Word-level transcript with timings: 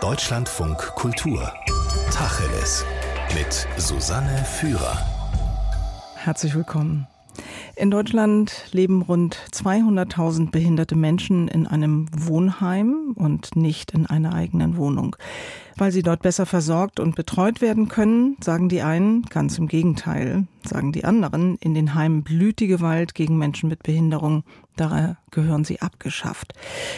Deutschlandfunk 0.00 0.78
Kultur. 0.94 1.52
Tacheles. 2.12 2.86
Mit 3.34 3.66
Susanne 3.76 4.44
Führer. 4.44 4.96
Herzlich 6.14 6.54
willkommen. 6.54 7.08
In 7.74 7.90
Deutschland 7.90 8.66
leben 8.70 9.02
rund 9.02 9.36
200.000 9.52 10.52
behinderte 10.52 10.94
Menschen 10.94 11.48
in 11.48 11.66
einem 11.66 12.06
Wohnheim 12.12 13.12
und 13.16 13.56
nicht 13.56 13.90
in 13.90 14.06
einer 14.06 14.34
eigenen 14.34 14.76
Wohnung. 14.76 15.16
Weil 15.76 15.90
sie 15.90 16.02
dort 16.02 16.22
besser 16.22 16.46
versorgt 16.46 17.00
und 17.00 17.16
betreut 17.16 17.60
werden 17.60 17.88
können, 17.88 18.36
sagen 18.40 18.68
die 18.68 18.82
einen, 18.82 19.22
ganz 19.22 19.58
im 19.58 19.66
Gegenteil, 19.66 20.46
sagen 20.64 20.92
die 20.92 21.04
anderen, 21.04 21.56
in 21.56 21.74
den 21.74 21.94
Heimen 21.94 22.22
blüht 22.22 22.60
die 22.60 22.68
Gewalt 22.68 23.16
gegen 23.16 23.36
Menschen 23.36 23.68
mit 23.68 23.82
Behinderung. 23.82 24.44
Daher 24.78 25.16
gehören 25.32 25.64
sie 25.64 25.82
abgeschafft. 25.82 26.52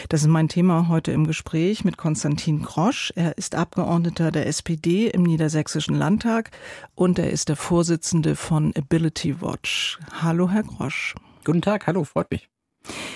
Das 0.07 0.21
ist 0.21 0.27
mein 0.27 0.47
Thema 0.47 0.87
heute 0.87 1.11
im 1.11 1.25
Gespräch 1.25 1.83
mit 1.83 1.97
Konstantin 1.97 2.61
Grosch. 2.61 3.11
Er 3.15 3.39
ist 3.39 3.55
Abgeordneter 3.55 4.31
der 4.31 4.45
SPD 4.45 5.07
im 5.07 5.23
Niedersächsischen 5.23 5.95
Landtag 5.95 6.51
und 6.93 7.17
er 7.17 7.31
ist 7.31 7.49
der 7.49 7.55
Vorsitzende 7.55 8.35
von 8.35 8.71
Ability 8.77 9.41
Watch. 9.41 9.97
Hallo, 10.21 10.47
Herr 10.51 10.61
Grosch. 10.61 11.15
Guten 11.43 11.63
Tag, 11.63 11.87
hallo, 11.87 12.03
freut 12.03 12.29
mich. 12.29 12.49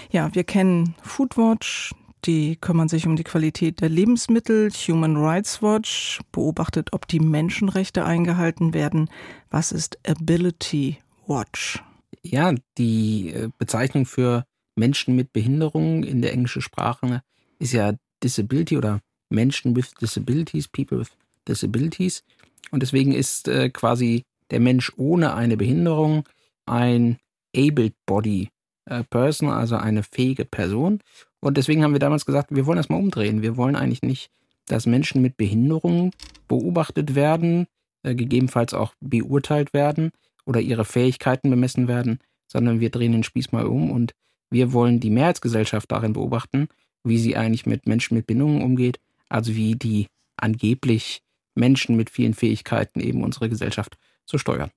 Ja, 0.10 0.34
wir 0.34 0.44
kennen 0.44 0.96
Foodwatch, 1.04 1.94
die 2.26 2.56
kümmern 2.56 2.90
sich 2.90 3.06
um 3.06 3.16
die 3.16 3.24
Qualität 3.24 3.82
der 3.82 3.90
Lebensmittel. 3.90 4.72
Human 4.88 5.16
Rights 5.16 5.62
Watch 5.62 6.22
beobachtet, 6.32 6.92
ob 6.92 7.08
die 7.08 7.20
Menschenrechte 7.20 8.04
eingehalten 8.04 8.74
werden. 8.74 9.12
Was 9.52 9.72
ist 9.72 10.00
Ability 10.08 10.98
Watch? 11.28 11.84
Ja, 12.24 12.52
die 12.80 13.30
äh, 13.30 13.50
Bezeichnung 13.60 14.08
für 14.08 14.46
Menschen 14.76 15.16
mit 15.16 15.34
Behinderungen 15.34 16.04
in 16.04 16.22
der 16.22 16.34
englischen 16.34 16.62
Sprache 16.62 17.22
ist 17.60 17.74
ja 17.74 17.94
Disability 18.24 18.78
oder 18.78 19.02
Menschen 19.30 19.76
with 19.76 19.94
Disabilities, 20.00 20.68
People 20.68 21.00
with 21.00 21.12
Disabilities. 21.48 22.24
Und 22.72 22.84
deswegen 22.84 23.14
ist 23.14 23.48
äh, 23.48 23.70
quasi 23.70 24.24
der 24.52 24.60
Mensch 24.60 24.92
ohne 24.98 25.34
eine 25.34 25.58
Behinderung 25.58 26.28
ein 26.66 27.18
abled 27.56 27.94
body 28.06 28.50
äh, 28.86 29.04
person, 29.04 29.50
also 29.50 29.76
eine 29.76 30.04
fähige 30.04 30.46
Person. 30.46 31.00
Und 31.40 31.58
deswegen 31.58 31.84
haben 31.84 31.94
wir 31.94 32.00
damals 32.00 32.26
gesagt, 32.26 32.56
wir 32.56 32.66
wollen 32.66 32.78
das 32.78 32.90
mal 32.90 32.98
umdrehen. 32.98 33.42
Wir 33.42 33.58
wollen 33.58 33.76
eigentlich 33.76 34.02
nicht, 34.02 34.30
dass 34.68 34.86
Menschen 34.86 35.22
mit 35.22 35.38
Behinderungen 35.38 36.12
beobachtet 36.48 37.16
werden, 37.16 37.68
äh, 38.04 38.16
gegebenenfalls 38.16 38.74
auch 38.74 38.94
beurteilt 39.00 39.74
werden 39.74 40.12
oder 40.46 40.60
ihre 40.60 40.86
Fähigkeiten 40.86 41.50
bemessen 41.50 41.88
werden, 41.88 42.20
sondern 42.48 42.80
wir 42.80 42.90
drehen 42.90 43.12
den 43.12 43.24
Spieß 43.24 43.52
mal 43.52 43.66
um 43.66 43.92
und 43.92 44.14
wir 44.56 44.74
wollen 44.74 45.00
die 45.00 45.12
Mehrheitsgesellschaft 45.12 45.92
darin 45.92 46.14
beobachten, 46.14 46.68
wie 47.04 47.20
sie 47.20 47.38
eigentlich 47.38 47.68
mit 47.68 47.86
Menschen 47.86 48.16
mit 48.16 48.26
Bindungen 48.26 48.64
umgeht, 48.64 49.00
also 49.30 49.54
wie 49.56 49.76
die 49.76 50.08
angeblich 50.38 51.22
Menschen 51.54 51.96
mit 51.96 52.10
vielen 52.10 52.34
Fähigkeiten 52.34 53.00
eben 53.00 53.24
unsere 53.24 53.50
Gesellschaft 53.50 53.98
zu 54.26 54.40
steuern. 54.40 54.72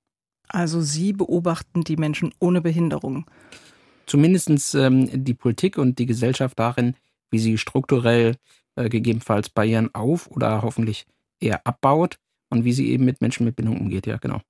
Also 0.47 0.81
Sie 0.81 1.13
beobachten 1.13 1.83
die 1.83 1.97
Menschen 1.97 2.33
ohne 2.39 2.61
Behinderung 2.61 3.25
zumindest 4.09 4.75
ähm, 4.75 5.23
die 5.23 5.33
Politik 5.33 5.77
und 5.77 5.99
die 5.99 6.07
Gesellschaft 6.07 6.57
darin, 6.59 6.95
wie 7.29 7.39
sie 7.39 7.57
strukturell 7.57 8.35
äh, 8.75 8.89
gegebenenfalls 8.89 9.49
Barrieren 9.49 9.93
auf 9.93 10.29
oder 10.31 10.63
hoffentlich 10.63 11.05
eher 11.39 11.65
abbaut 11.65 12.17
und 12.49 12.65
wie 12.65 12.73
sie 12.73 12.89
eben 12.89 13.05
mit 13.05 13.21
Menschen 13.21 13.45
mit 13.45 13.55
Bindung 13.55 13.79
umgeht, 13.79 14.07
ja, 14.07 14.17
genau. 14.17 14.41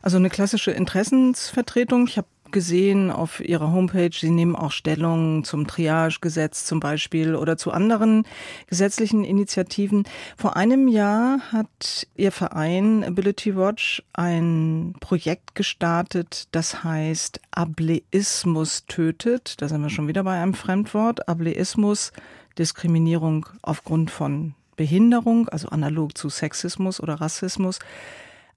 Also 0.00 0.16
eine 0.16 0.30
klassische 0.30 0.70
Interessensvertretung. 0.70 2.08
Ich 2.08 2.16
habe 2.16 2.26
gesehen 2.54 3.10
auf 3.10 3.40
Ihrer 3.40 3.72
Homepage, 3.72 4.10
Sie 4.12 4.30
nehmen 4.30 4.56
auch 4.56 4.70
Stellung 4.70 5.44
zum 5.44 5.66
Triage-Gesetz 5.66 6.64
zum 6.64 6.80
Beispiel 6.80 7.34
oder 7.34 7.58
zu 7.58 7.72
anderen 7.72 8.24
gesetzlichen 8.68 9.24
Initiativen. 9.24 10.04
Vor 10.38 10.56
einem 10.56 10.88
Jahr 10.88 11.40
hat 11.52 12.06
Ihr 12.14 12.32
Verein 12.32 13.04
Ability 13.04 13.56
Watch 13.56 14.02
ein 14.14 14.94
Projekt 15.00 15.54
gestartet, 15.56 16.48
das 16.52 16.84
heißt 16.84 17.40
Ableismus 17.50 18.86
tötet. 18.86 19.60
Da 19.60 19.68
sind 19.68 19.82
wir 19.82 19.90
schon 19.90 20.08
wieder 20.08 20.22
bei 20.22 20.40
einem 20.40 20.54
Fremdwort. 20.54 21.28
Ableismus, 21.28 22.12
Diskriminierung 22.56 23.46
aufgrund 23.62 24.12
von 24.12 24.54
Behinderung, 24.76 25.48
also 25.48 25.68
analog 25.68 26.16
zu 26.16 26.28
Sexismus 26.28 27.00
oder 27.00 27.14
Rassismus. 27.14 27.80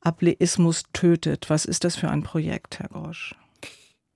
Ableismus 0.01 0.83
tötet. 0.93 1.49
Was 1.49 1.65
ist 1.65 1.83
das 1.83 1.95
für 1.95 2.09
ein 2.09 2.21
Projekt, 2.21 2.79
Herr 2.79 2.89
Grosch? 2.89 3.35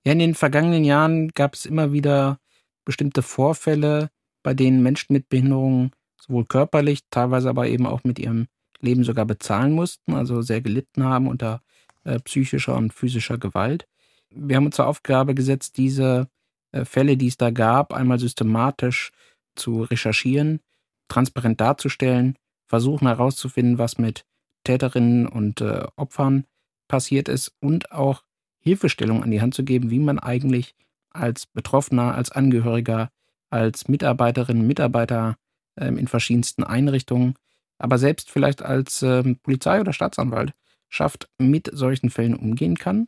Ja, 0.05 0.13
in 0.13 0.19
den 0.19 0.35
vergangenen 0.35 0.83
Jahren 0.83 1.29
gab 1.29 1.53
es 1.53 1.65
immer 1.65 1.91
wieder 1.91 2.39
bestimmte 2.85 3.21
Vorfälle, 3.21 4.09
bei 4.43 4.53
denen 4.53 4.81
Menschen 4.81 5.13
mit 5.13 5.29
Behinderungen 5.29 5.91
sowohl 6.19 6.45
körperlich, 6.45 7.01
teilweise 7.09 7.49
aber 7.49 7.67
eben 7.67 7.85
auch 7.85 8.03
mit 8.03 8.17
ihrem 8.17 8.47
Leben 8.79 9.03
sogar 9.03 9.25
bezahlen 9.25 9.73
mussten, 9.73 10.13
also 10.13 10.41
sehr 10.41 10.61
gelitten 10.61 11.03
haben 11.03 11.27
unter 11.27 11.61
äh, 12.03 12.19
psychischer 12.19 12.75
und 12.75 12.93
physischer 12.93 13.37
Gewalt. 13.37 13.87
Wir 14.31 14.55
haben 14.55 14.65
uns 14.65 14.75
zur 14.75 14.87
Aufgabe 14.87 15.35
gesetzt, 15.35 15.77
diese 15.77 16.27
äh, 16.71 16.85
Fälle, 16.85 17.17
die 17.17 17.27
es 17.27 17.37
da 17.37 17.51
gab, 17.51 17.93
einmal 17.93 18.17
systematisch 18.17 19.11
zu 19.55 19.83
recherchieren, 19.83 20.61
transparent 21.09 21.61
darzustellen, 21.61 22.37
versuchen 22.65 23.07
herauszufinden, 23.07 23.77
was 23.77 23.97
mit 23.97 24.25
Täterinnen 24.63 25.27
und 25.27 25.61
äh, 25.61 25.85
Opfern 25.95 26.45
passiert 26.87 27.29
ist 27.29 27.53
und 27.59 27.91
auch 27.91 28.23
Hilfestellung 28.61 29.23
an 29.23 29.31
die 29.31 29.41
Hand 29.41 29.53
zu 29.53 29.63
geben, 29.63 29.89
wie 29.89 29.99
man 29.99 30.19
eigentlich 30.19 30.75
als 31.09 31.45
Betroffener, 31.45 32.15
als 32.15 32.31
Angehöriger, 32.31 33.09
als 33.49 33.87
Mitarbeiterin, 33.87 34.65
Mitarbeiter 34.65 35.35
ähm, 35.77 35.97
in 35.97 36.07
verschiedensten 36.07 36.63
Einrichtungen, 36.63 37.35
aber 37.77 37.97
selbst 37.97 38.31
vielleicht 38.31 38.61
als 38.61 39.01
ähm, 39.01 39.37
Polizei 39.43 39.81
oder 39.81 39.93
Staatsanwalt 39.93 40.53
schafft, 40.89 41.29
mit 41.37 41.69
solchen 41.73 42.09
Fällen 42.09 42.35
umgehen 42.35 42.75
kann. 42.75 43.07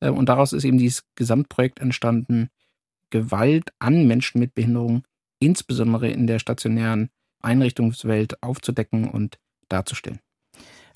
Äh, 0.00 0.10
und 0.10 0.28
daraus 0.28 0.52
ist 0.52 0.64
eben 0.64 0.78
dieses 0.78 1.04
Gesamtprojekt 1.14 1.78
entstanden, 1.78 2.48
Gewalt 3.10 3.72
an 3.78 4.06
Menschen 4.06 4.40
mit 4.40 4.54
Behinderung, 4.54 5.04
insbesondere 5.38 6.08
in 6.08 6.26
der 6.26 6.38
stationären 6.38 7.10
Einrichtungswelt 7.42 8.42
aufzudecken 8.42 9.08
und 9.08 9.38
darzustellen 9.68 10.20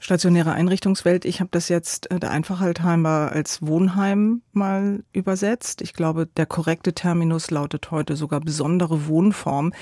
stationäre 0.00 0.52
Einrichtungswelt. 0.52 1.24
Ich 1.24 1.40
habe 1.40 1.50
das 1.50 1.68
jetzt 1.68 2.10
äh, 2.10 2.20
der 2.20 2.30
Einfachheit 2.30 2.82
halber 2.82 3.32
als 3.32 3.62
Wohnheim 3.62 4.42
mal 4.52 5.04
übersetzt. 5.12 5.82
Ich 5.82 5.92
glaube, 5.92 6.26
der 6.26 6.46
korrekte 6.46 6.92
Terminus 6.92 7.50
lautet 7.50 7.90
heute 7.90 8.16
sogar 8.16 8.40
besondere 8.40 9.06
Wohnform. 9.06 9.72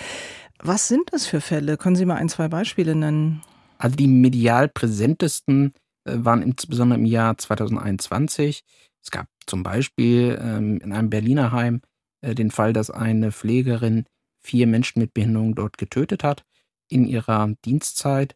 Was 0.59 0.89
sind 0.89 1.13
das 1.13 1.27
für 1.27 1.41
Fälle? 1.41 1.77
Können 1.77 1.97
Sie 1.97 2.07
mal 2.07 2.17
ein, 2.17 2.29
zwei 2.29 2.49
Beispiele 2.49 2.95
nennen? 2.95 3.43
Also 3.79 3.97
die 3.97 4.09
medial 4.09 4.69
präsentesten 4.69 5.75
äh, 6.05 6.15
waren 6.17 6.43
insbesondere 6.43 6.99
im 6.99 7.07
Jahr 7.07 7.37
2021. 7.37 8.65
Es 9.03 9.11
gab 9.11 9.29
zum 9.47 9.63
Beispiel 9.63 10.39
ähm, 10.41 10.81
in 10.81 10.93
einem 10.93 11.11
Berliner 11.11 11.53
Heim 11.53 11.83
äh, 12.23 12.35
den 12.35 12.51
Fall, 12.51 12.73
dass 12.73 12.91
eine 12.91 13.33
Pflegerin 13.33 14.05
vier 14.41 14.67
Menschen 14.67 15.01
mit 15.01 15.13
Behinderung 15.13 15.55
dort 15.55 15.77
getötet 15.79 16.25
hat 16.25 16.45
in 16.89 17.07
ihrer 17.07 17.53
Dienstzeit. 17.65 18.35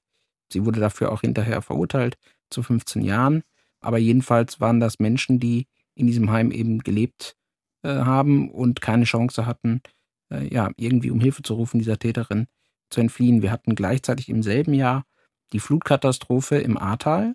Sie 0.52 0.64
wurde 0.64 0.80
dafür 0.80 1.12
auch 1.12 1.20
hinterher 1.20 1.62
verurteilt 1.62 2.18
zu 2.50 2.62
15 2.62 3.02
Jahren. 3.02 3.42
Aber 3.80 3.98
jedenfalls 3.98 4.60
waren 4.60 4.80
das 4.80 4.98
Menschen, 4.98 5.40
die 5.40 5.66
in 5.94 6.06
diesem 6.06 6.30
Heim 6.30 6.50
eben 6.50 6.80
gelebt 6.80 7.36
äh, 7.82 7.88
haben 7.88 8.50
und 8.50 8.80
keine 8.80 9.04
Chance 9.04 9.46
hatten, 9.46 9.82
äh, 10.30 10.52
ja, 10.52 10.70
irgendwie 10.76 11.10
um 11.10 11.20
Hilfe 11.20 11.42
zu 11.42 11.54
rufen, 11.54 11.78
dieser 11.78 11.98
Täterin 11.98 12.46
zu 12.90 13.00
entfliehen. 13.00 13.42
Wir 13.42 13.52
hatten 13.52 13.74
gleichzeitig 13.74 14.28
im 14.28 14.42
selben 14.42 14.74
Jahr 14.74 15.04
die 15.52 15.60
Flutkatastrophe 15.60 16.58
im 16.58 16.76
Ahrtal, 16.76 17.34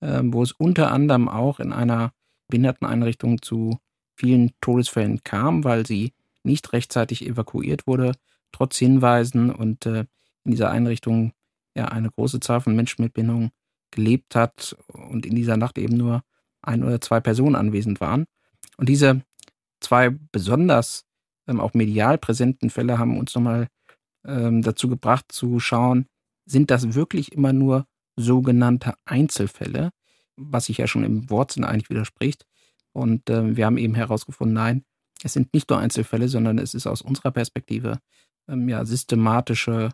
äh, 0.00 0.20
wo 0.22 0.42
es 0.42 0.52
unter 0.52 0.92
anderem 0.92 1.28
auch 1.28 1.60
in 1.60 1.72
einer 1.72 2.12
Behinderteneinrichtung 2.48 3.42
zu 3.42 3.78
vielen 4.16 4.52
Todesfällen 4.60 5.22
kam, 5.24 5.64
weil 5.64 5.86
sie 5.86 6.14
nicht 6.42 6.72
rechtzeitig 6.72 7.26
evakuiert 7.26 7.86
wurde, 7.86 8.12
trotz 8.52 8.76
Hinweisen 8.78 9.50
und 9.50 9.84
äh, 9.86 10.06
in 10.44 10.52
dieser 10.52 10.70
Einrichtung 10.70 11.32
ja 11.76 11.86
eine 11.86 12.10
große 12.10 12.40
Zahl 12.40 12.60
von 12.60 12.74
Menschen 12.74 13.02
mit 13.02 13.14
Behinderung 13.14 13.50
gelebt 13.90 14.34
hat 14.34 14.76
und 14.88 15.26
in 15.26 15.34
dieser 15.34 15.56
Nacht 15.56 15.78
eben 15.78 15.96
nur 15.96 16.22
ein 16.62 16.82
oder 16.82 17.00
zwei 17.00 17.20
Personen 17.20 17.54
anwesend 17.54 18.00
waren. 18.00 18.26
Und 18.76 18.88
diese 18.88 19.22
zwei 19.80 20.10
besonders 20.32 21.04
ähm, 21.46 21.60
auch 21.60 21.74
medial 21.74 22.18
präsenten 22.18 22.70
Fälle 22.70 22.98
haben 22.98 23.18
uns 23.18 23.34
nochmal 23.34 23.68
ähm, 24.26 24.62
dazu 24.62 24.88
gebracht 24.88 25.26
zu 25.30 25.60
schauen, 25.60 26.06
sind 26.44 26.70
das 26.70 26.94
wirklich 26.94 27.32
immer 27.32 27.52
nur 27.52 27.86
sogenannte 28.16 28.94
Einzelfälle, 29.04 29.90
was 30.36 30.66
sich 30.66 30.78
ja 30.78 30.86
schon 30.86 31.04
im 31.04 31.30
Wortsinn 31.30 31.64
eigentlich 31.64 31.90
widerspricht. 31.90 32.46
Und 32.92 33.28
ähm, 33.30 33.56
wir 33.56 33.66
haben 33.66 33.78
eben 33.78 33.94
herausgefunden, 33.94 34.54
nein, 34.54 34.84
es 35.22 35.34
sind 35.34 35.52
nicht 35.54 35.70
nur 35.70 35.78
Einzelfälle, 35.78 36.28
sondern 36.28 36.58
es 36.58 36.74
ist 36.74 36.86
aus 36.86 37.02
unserer 37.02 37.30
Perspektive 37.30 37.98
ähm, 38.48 38.68
ja 38.68 38.84
systematische 38.84 39.90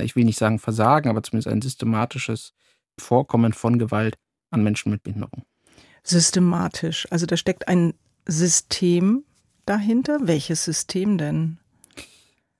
ich 0.00 0.16
will 0.16 0.24
nicht 0.24 0.38
sagen 0.38 0.58
Versagen, 0.58 1.08
aber 1.08 1.22
zumindest 1.22 1.48
ein 1.48 1.62
systematisches 1.62 2.52
Vorkommen 2.98 3.52
von 3.52 3.78
Gewalt 3.78 4.16
an 4.50 4.62
Menschen 4.62 4.90
mit 4.90 5.02
Behinderung. 5.02 5.44
Systematisch. 6.02 7.06
Also 7.10 7.26
da 7.26 7.36
steckt 7.36 7.68
ein 7.68 7.94
System 8.26 9.24
dahinter. 9.66 10.18
Welches 10.22 10.64
System 10.64 11.18
denn? 11.18 11.58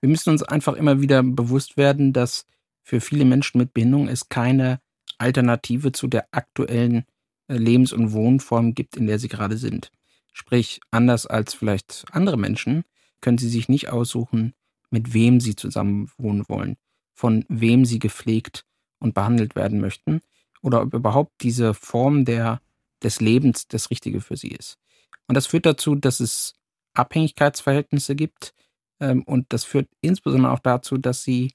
Wir 0.01 0.09
müssen 0.09 0.31
uns 0.31 0.43
einfach 0.43 0.75
immer 0.75 1.01
wieder 1.01 1.23
bewusst 1.23 1.77
werden, 1.77 2.13
dass 2.13 2.47
für 2.83 3.01
viele 3.01 3.25
Menschen 3.25 3.59
mit 3.59 3.75
Behinderung 3.75 4.09
es 4.09 4.29
keine 4.29 4.81
Alternative 5.19 5.93
zu 5.93 6.07
der 6.07 6.27
aktuellen 6.31 7.05
äh, 7.49 7.57
Lebens- 7.57 7.93
und 7.93 8.13
Wohnform 8.13 8.75
gibt, 8.75 8.97
in 8.97 9.07
der 9.07 9.19
sie 9.19 9.29
gerade 9.29 9.57
sind. 9.57 9.91
Sprich, 10.33 10.81
anders 10.91 11.27
als 11.27 11.55
vielleicht 11.55 12.05
andere 12.13 12.37
Menschen, 12.37 12.85
können 13.21 13.39
sie 13.39 13.49
sich 13.49 13.69
nicht 13.69 13.89
aussuchen, 13.89 14.55
mit 14.91 15.13
wem 15.13 15.41
sie 15.41 15.57
zusammen 15.57 16.11
wohnen 16.17 16.45
wollen, 16.49 16.77
von 17.19 17.45
wem 17.49 17.85
sie 17.85 17.99
gepflegt 17.99 18.65
und 19.01 19.13
behandelt 19.13 19.57
werden 19.57 19.81
möchten 19.81 20.21
oder 20.63 20.83
ob 20.83 20.95
überhaupt 20.95 21.33
diese 21.41 21.75
Form 21.75 22.25
der, 22.25 22.61
des 23.03 23.21
Lebens 23.21 23.67
das 23.67 23.91
Richtige 23.91 24.21
für 24.21 24.37
sie 24.37 24.53
ist. 24.53 24.79
Und 25.27 25.35
das 25.35 25.49
führt 25.49 25.67
dazu, 25.67 25.97
dass 25.97 26.21
es 26.21 26.55
Abhängigkeitsverhältnisse 26.95 28.15
gibt 28.15 28.55
ähm, 29.01 29.25
und 29.25 29.53
das 29.53 29.65
führt 29.65 29.89
insbesondere 30.01 30.53
auch 30.53 30.61
dazu, 30.61 30.97
dass 30.97 31.25
sie 31.25 31.55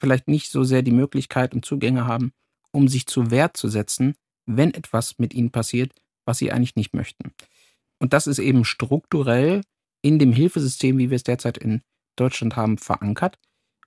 vielleicht 0.00 0.28
nicht 0.28 0.50
so 0.50 0.64
sehr 0.64 0.80
die 0.80 0.92
Möglichkeit 0.92 1.52
und 1.52 1.62
Zugänge 1.66 2.06
haben, 2.06 2.32
um 2.70 2.88
sich 2.88 3.06
zu 3.06 3.30
Wehr 3.30 3.52
zu 3.52 3.68
setzen, 3.68 4.14
wenn 4.46 4.72
etwas 4.72 5.18
mit 5.18 5.34
ihnen 5.34 5.50
passiert, 5.50 5.92
was 6.24 6.38
sie 6.38 6.52
eigentlich 6.52 6.74
nicht 6.74 6.94
möchten. 6.94 7.34
Und 7.98 8.14
das 8.14 8.26
ist 8.26 8.38
eben 8.38 8.64
strukturell 8.64 9.60
in 10.00 10.18
dem 10.18 10.32
Hilfesystem, 10.32 10.96
wie 10.96 11.10
wir 11.10 11.16
es 11.16 11.22
derzeit 11.22 11.58
in 11.58 11.82
Deutschland 12.16 12.56
haben, 12.56 12.78
verankert. 12.78 13.38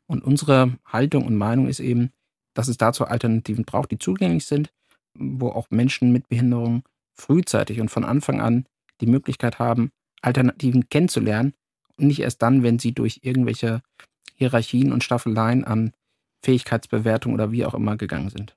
Und 0.07 0.23
unsere 0.23 0.77
Haltung 0.85 1.25
und 1.25 1.35
Meinung 1.35 1.67
ist 1.67 1.79
eben, 1.79 2.11
dass 2.53 2.67
es 2.67 2.77
dazu 2.77 3.05
Alternativen 3.05 3.65
braucht, 3.65 3.91
die 3.91 3.99
zugänglich 3.99 4.45
sind, 4.45 4.71
wo 5.13 5.49
auch 5.49 5.67
Menschen 5.69 6.11
mit 6.11 6.29
Behinderung 6.29 6.83
frühzeitig 7.13 7.79
und 7.81 7.89
von 7.89 8.03
Anfang 8.03 8.41
an 8.41 8.65
die 9.01 9.07
Möglichkeit 9.07 9.59
haben, 9.59 9.91
Alternativen 10.21 10.89
kennenzulernen 10.89 11.53
und 11.97 12.07
nicht 12.07 12.19
erst 12.19 12.41
dann, 12.41 12.63
wenn 12.63 12.79
sie 12.79 12.93
durch 12.93 13.21
irgendwelche 13.23 13.81
Hierarchien 14.35 14.91
und 14.91 15.03
Staffeleien 15.03 15.63
an 15.63 15.93
Fähigkeitsbewertung 16.43 17.33
oder 17.33 17.51
wie 17.51 17.65
auch 17.65 17.73
immer 17.73 17.97
gegangen 17.97 18.29
sind. 18.29 18.55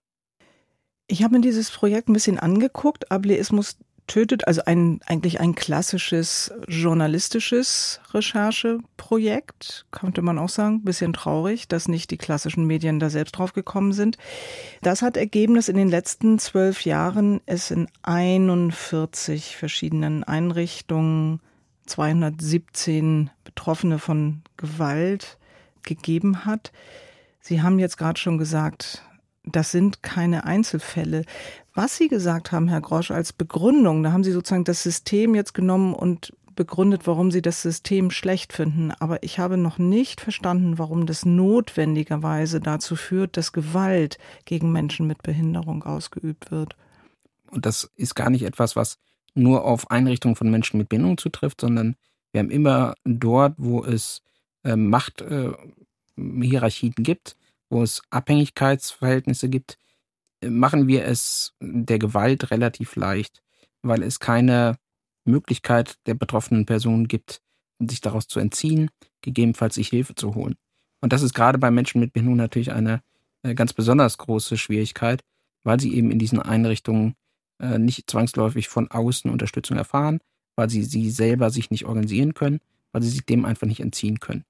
Ich 1.07 1.23
habe 1.23 1.37
mir 1.37 1.41
dieses 1.41 1.71
Projekt 1.71 2.09
ein 2.09 2.13
bisschen 2.13 2.39
angeguckt. 2.39 3.11
Ableismus 3.11 3.79
tötet, 4.09 4.49
also 4.49 4.63
ein, 4.65 5.01
eigentlich 5.07 5.39
ein 5.39 5.55
klassisches 5.55 6.53
journalistisches 6.67 8.01
Rechercheprojekt, 8.13 9.87
könnte 9.93 10.23
man 10.23 10.39
auch 10.39 10.49
sagen. 10.49 10.83
Bisschen 10.83 11.13
traurig, 11.13 11.69
dass 11.69 11.87
nicht 11.87 12.11
die 12.11 12.17
klassischen 12.17 12.67
Medien 12.67 12.99
da 12.99 13.11
selbst 13.11 13.39
drauf 13.39 13.53
gekommen 13.53 13.93
sind. 13.93 14.19
Das 14.83 15.03
hat 15.03 15.17
ergeben, 15.17 15.55
dass 15.55 15.69
in 15.69 15.77
den 15.77 15.89
letzten 15.89 16.41
zwölf 16.41 16.85
Jahren 16.85 17.41
es 17.47 17.71
in 17.71 17.87
41 18.03 19.57
verschiedenen 19.57 20.25
Einrichtungen 20.25 21.41
217 21.87 23.31
Betroffene 23.45 23.99
von 23.99 24.43
Gewalt 24.57 25.39
gegeben 25.83 26.45
hat. 26.45 26.73
Sie 27.41 27.63
haben 27.63 27.79
jetzt 27.79 27.97
gerade 27.97 28.21
schon 28.21 28.39
gesagt, 28.39 29.03
das 29.53 29.71
sind 29.71 30.03
keine 30.03 30.45
Einzelfälle. 30.45 31.25
Was 31.75 31.97
Sie 31.97 32.09
gesagt 32.09 32.53
haben, 32.53 32.69
Herr 32.69 32.81
Grosch, 32.81 33.11
als 33.11 33.33
Begründung, 33.33 34.03
da 34.03 34.13
haben 34.13 34.25
Sie 34.25 34.33
sozusagen 34.33 34.65
das 34.65 34.83
System 34.83 35.35
jetzt 35.35 35.55
genommen 35.55 35.95
und 35.95 36.33
begründet, 36.57 37.07
warum 37.07 37.31
Sie 37.31 37.41
das 37.41 37.63
System 37.63 38.11
schlecht 38.11 38.53
finden. 38.53 38.91
Aber 38.91 39.23
ich 39.23 39.39
habe 39.39 39.57
noch 39.57 39.79
nicht 39.79 40.21
verstanden, 40.21 40.79
warum 40.79 41.07
das 41.07 41.25
notwendigerweise 41.25 42.61
dazu 42.61 42.97
führt, 42.97 43.37
dass 43.37 43.53
Gewalt 43.53 44.19
gegen 44.45 44.73
Menschen 44.73 45.07
mit 45.07 45.23
Behinderung 45.23 45.85
ausgeübt 45.85 46.51
wird. 46.51 46.77
Und 47.51 47.65
das 47.65 47.91
ist 47.95 48.17
gar 48.17 48.29
nicht 48.29 48.43
etwas, 48.43 48.75
was 48.75 48.99
nur 49.35 49.65
auf 49.65 49.91
Einrichtungen 49.91 50.35
von 50.35 50.51
Menschen 50.51 50.79
mit 50.79 50.89
Behinderung 50.89 51.17
zutrifft, 51.17 51.61
sondern 51.61 51.95
wir 52.33 52.41
haben 52.41 52.51
immer 52.51 52.95
dort, 53.05 53.55
wo 53.57 53.85
es 53.85 54.23
äh, 54.65 54.77
Machthierarchien 54.77 56.95
äh, 56.99 57.03
gibt, 57.03 57.37
wo 57.71 57.83
es 57.83 58.03
Abhängigkeitsverhältnisse 58.11 59.49
gibt, 59.49 59.79
machen 60.45 60.87
wir 60.87 61.05
es 61.05 61.55
der 61.61 61.99
Gewalt 61.99 62.51
relativ 62.51 62.97
leicht, 62.97 63.43
weil 63.83 64.03
es 64.03 64.21
keine 64.21 64.79
Möglichkeit 65.25 65.97
der 66.07 66.15
betroffenen 66.15 66.67
Person 66.67 67.09
gibt, 67.09 67.41
sich 67.79 68.01
daraus 68.01 68.27
zu 68.27 68.41
entziehen, 68.41 68.91
gegebenenfalls 69.21 69.75
sich 69.75 69.89
Hilfe 69.89 70.15
zu 70.15 70.35
holen. 70.35 70.57
Und 71.01 71.13
das 71.13 71.23
ist 71.23 71.35
gerade 71.35 71.59
bei 71.59 71.71
Menschen 71.71 72.01
mit 72.01 72.13
Behinderung 72.13 72.39
natürlich 72.39 72.73
eine 72.73 73.03
äh, 73.43 73.55
ganz 73.55 73.73
besonders 73.73 74.19
große 74.19 74.57
Schwierigkeit, 74.57 75.23
weil 75.65 75.79
sie 75.79 75.95
eben 75.95 76.11
in 76.11 76.19
diesen 76.19 76.41
Einrichtungen 76.41 77.15
äh, 77.61 77.79
nicht 77.79 78.11
zwangsläufig 78.11 78.69
von 78.69 78.91
außen 78.91 79.31
Unterstützung 79.31 79.77
erfahren, 79.77 80.21
weil 80.57 80.71
sie 80.71 80.83
sie 80.83 81.11
selber 81.11 81.51
sich 81.51 81.71
nicht 81.71 81.85
organisieren 81.85 82.35
können, 82.35 82.61
weil 82.93 83.03
sie 83.03 83.11
sich 83.11 83.25
dem 83.27 83.45
einfach 83.45 83.67
nicht 83.67 83.81
entziehen 83.81 84.19
können. 84.19 84.45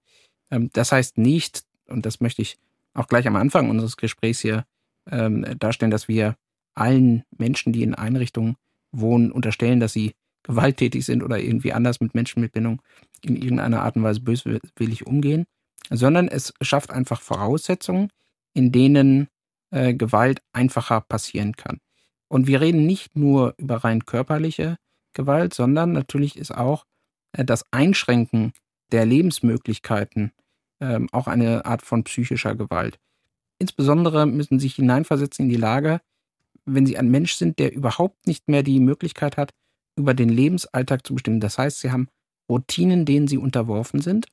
Ähm, 0.51 0.71
das 0.73 0.93
heißt 0.93 1.19
nicht, 1.19 1.65
und 1.87 2.07
das 2.07 2.21
möchte 2.21 2.43
ich 2.43 2.59
auch 2.95 3.07
gleich 3.07 3.27
am 3.27 3.37
Anfang 3.37 3.71
unseres 3.71 3.97
Gesprächs 3.97 4.41
hier 4.41 4.65
ähm, 5.11 5.45
darstellen, 5.59 5.91
dass 5.91 6.09
wir 6.09 6.37
allen 6.75 7.25
Menschen, 7.37 7.73
die 7.73 7.83
in 7.83 7.95
Einrichtungen 7.95 8.57
wohnen, 8.93 9.33
unterstellen, 9.33 9.81
dass 9.81 9.93
sie 9.93 10.15
gewalttätig 10.43 11.05
sind 11.05 11.23
oder 11.23 11.39
irgendwie 11.39 11.73
anders 11.73 12.01
mit 12.01 12.15
Menschen 12.15 12.41
mit 12.41 12.53
Bindung 12.53 12.81
in 13.23 13.37
irgendeiner 13.37 13.83
Art 13.83 13.97
und 13.97 14.05
Weise 14.05 14.21
böswillig 14.21 15.07
umgehen, 15.07 15.45
sondern 15.91 16.29
es 16.29 16.55
schafft 16.63 16.91
einfach 16.91 17.21
Voraussetzungen, 17.21 18.11
in 18.55 18.73
denen 18.73 19.29
äh, 19.71 19.95
Gewalt 19.95 20.41
einfacher 20.53 21.01
passieren 21.03 21.55
kann. 21.55 21.81
Und 22.29 22.47
wir 22.47 22.61
reden 22.61 22.87
nicht 22.87 23.17
nur 23.17 23.55
über 23.59 23.77
rein 23.77 24.05
körperliche 24.05 24.77
Gewalt, 25.15 25.55
sondern 25.55 25.93
natürlich 25.93 26.37
ist 26.37 26.55
auch 26.55 26.85
äh, 27.33 27.45
das 27.45 27.65
Einschränken 27.71 28.53
der 28.93 29.05
Lebensmöglichkeiten 29.05 30.33
ähm, 30.81 31.09
auch 31.13 31.27
eine 31.27 31.65
Art 31.65 31.83
von 31.83 32.05
psychischer 32.05 32.55
Gewalt. 32.55 32.99
Insbesondere 33.59 34.27
müssen 34.27 34.59
sie 34.59 34.67
sich 34.67 34.77
hineinversetzen 34.77 35.47
in 35.47 35.49
die 35.49 35.57
Lage, 35.57 36.01
wenn 36.65 36.87
sie 36.87 36.99
ein 36.99 37.11
Mensch 37.11 37.35
sind, 37.35 37.59
der 37.59 37.73
überhaupt 37.73 38.27
nicht 38.27 38.49
mehr 38.49 38.63
die 38.63 38.81
Möglichkeit 38.81 39.37
hat, 39.37 39.53
über 39.97 40.15
den 40.15 40.29
Lebensalltag 40.29 41.07
zu 41.07 41.15
bestimmen. 41.15 41.41
Das 41.41 41.59
heißt, 41.59 41.81
sie 41.81 41.91
haben 41.91 42.09
Routinen, 42.49 43.05
denen 43.05 43.27
sie 43.27 43.39
unterworfen 43.39 44.01
sind. 44.01 44.27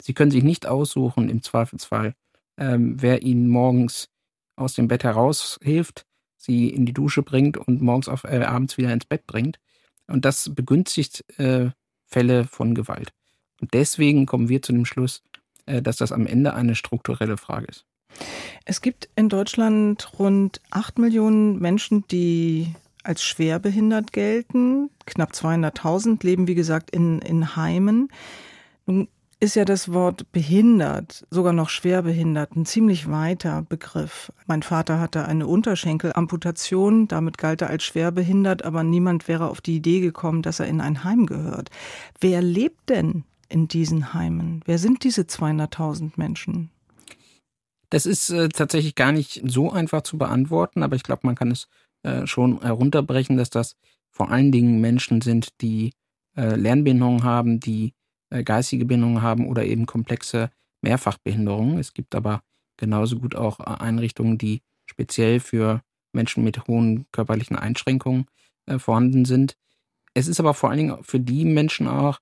Sie 0.00 0.14
können 0.14 0.30
sich 0.30 0.42
nicht 0.42 0.66
aussuchen, 0.66 1.28
im 1.28 1.42
Zweifelsfall, 1.42 2.14
ähm, 2.58 3.00
wer 3.00 3.22
ihnen 3.22 3.48
morgens 3.48 4.08
aus 4.56 4.74
dem 4.74 4.88
Bett 4.88 5.04
heraushilft, 5.04 6.06
sie 6.36 6.68
in 6.68 6.86
die 6.86 6.92
Dusche 6.92 7.22
bringt 7.22 7.56
und 7.56 7.80
morgens 7.80 8.08
auf, 8.08 8.24
äh, 8.24 8.42
abends 8.42 8.76
wieder 8.78 8.92
ins 8.92 9.04
Bett 9.04 9.26
bringt. 9.26 9.58
Und 10.08 10.24
das 10.24 10.52
begünstigt 10.54 11.24
äh, 11.38 11.70
Fälle 12.06 12.44
von 12.44 12.74
Gewalt. 12.74 13.12
Und 13.60 13.72
deswegen 13.74 14.26
kommen 14.26 14.48
wir 14.48 14.60
zu 14.60 14.72
dem 14.72 14.84
Schluss, 14.84 15.22
dass 15.66 15.96
das 15.96 16.12
am 16.12 16.26
Ende 16.26 16.54
eine 16.54 16.74
strukturelle 16.74 17.36
Frage 17.36 17.66
ist. 17.66 17.84
Es 18.64 18.80
gibt 18.80 19.08
in 19.16 19.28
Deutschland 19.28 20.18
rund 20.18 20.60
acht 20.70 20.98
Millionen 20.98 21.58
Menschen, 21.58 22.04
die 22.08 22.74
als 23.02 23.24
schwerbehindert 23.24 24.12
gelten. 24.12 24.90
Knapp 25.06 25.32
200.000 25.32 26.24
leben, 26.24 26.46
wie 26.46 26.54
gesagt, 26.54 26.90
in, 26.90 27.20
in 27.20 27.56
Heimen. 27.56 28.08
Nun 28.86 29.08
ist 29.40 29.56
ja 29.56 29.64
das 29.64 29.92
Wort 29.92 30.30
behindert, 30.30 31.26
sogar 31.30 31.52
noch 31.52 31.68
schwerbehindert, 31.68 32.54
ein 32.54 32.64
ziemlich 32.64 33.10
weiter 33.10 33.66
Begriff. 33.68 34.32
Mein 34.46 34.62
Vater 34.62 35.00
hatte 35.00 35.24
eine 35.24 35.48
Unterschenkelamputation, 35.48 37.08
damit 37.08 37.38
galt 37.38 37.60
er 37.60 37.68
als 37.68 37.82
schwerbehindert, 37.82 38.64
aber 38.64 38.84
niemand 38.84 39.26
wäre 39.26 39.50
auf 39.50 39.60
die 39.60 39.74
Idee 39.74 39.98
gekommen, 39.98 40.42
dass 40.42 40.60
er 40.60 40.66
in 40.66 40.80
ein 40.80 41.02
Heim 41.02 41.26
gehört. 41.26 41.70
Wer 42.20 42.40
lebt 42.40 42.88
denn 42.88 43.24
in 43.52 43.68
diesen 43.68 44.14
Heimen? 44.14 44.62
Wer 44.64 44.78
sind 44.78 45.04
diese 45.04 45.22
200.000 45.22 46.12
Menschen? 46.16 46.70
Das 47.90 48.06
ist 48.06 48.30
äh, 48.30 48.48
tatsächlich 48.48 48.94
gar 48.94 49.12
nicht 49.12 49.42
so 49.44 49.70
einfach 49.70 50.02
zu 50.02 50.16
beantworten, 50.16 50.82
aber 50.82 50.96
ich 50.96 51.02
glaube, 51.02 51.26
man 51.26 51.34
kann 51.34 51.50
es 51.50 51.68
äh, 52.02 52.26
schon 52.26 52.60
herunterbrechen, 52.62 53.36
dass 53.36 53.50
das 53.50 53.76
vor 54.10 54.30
allen 54.30 54.50
Dingen 54.50 54.80
Menschen 54.80 55.20
sind, 55.20 55.60
die 55.60 55.92
äh, 56.36 56.56
Lernbehinderungen 56.56 57.22
haben, 57.22 57.60
die 57.60 57.92
äh, 58.30 58.42
geistige 58.42 58.86
Behinderungen 58.86 59.22
haben 59.22 59.46
oder 59.46 59.64
eben 59.64 59.86
komplexe 59.86 60.50
Mehrfachbehinderungen. 60.80 61.78
Es 61.78 61.92
gibt 61.92 62.14
aber 62.14 62.42
genauso 62.78 63.18
gut 63.18 63.34
auch 63.34 63.60
äh, 63.60 63.64
Einrichtungen, 63.64 64.38
die 64.38 64.62
speziell 64.86 65.40
für 65.40 65.82
Menschen 66.12 66.44
mit 66.44 66.66
hohen 66.66 67.06
körperlichen 67.12 67.56
Einschränkungen 67.56 68.26
äh, 68.66 68.78
vorhanden 68.78 69.24
sind. 69.24 69.56
Es 70.14 70.28
ist 70.28 70.40
aber 70.40 70.54
vor 70.54 70.70
allen 70.70 70.78
Dingen 70.78 71.04
für 71.04 71.20
die 71.20 71.44
Menschen 71.44 71.88
auch, 71.88 72.18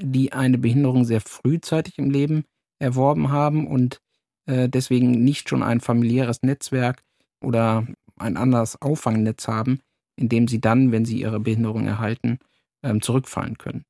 die 0.00 0.32
eine 0.32 0.58
Behinderung 0.58 1.04
sehr 1.04 1.20
frühzeitig 1.20 1.98
im 1.98 2.10
Leben 2.10 2.44
erworben 2.78 3.30
haben 3.30 3.66
und 3.66 4.00
äh, 4.46 4.68
deswegen 4.68 5.24
nicht 5.24 5.48
schon 5.48 5.62
ein 5.62 5.80
familiäres 5.80 6.42
Netzwerk 6.42 7.02
oder 7.44 7.86
ein 8.16 8.36
anderes 8.36 8.80
Auffangnetz 8.80 9.48
haben, 9.48 9.80
in 10.16 10.28
dem 10.28 10.48
sie 10.48 10.60
dann, 10.60 10.92
wenn 10.92 11.04
sie 11.04 11.20
ihre 11.20 11.40
Behinderung 11.40 11.86
erhalten, 11.86 12.38
ähm, 12.82 13.02
zurückfallen 13.02 13.58
können. 13.58 13.84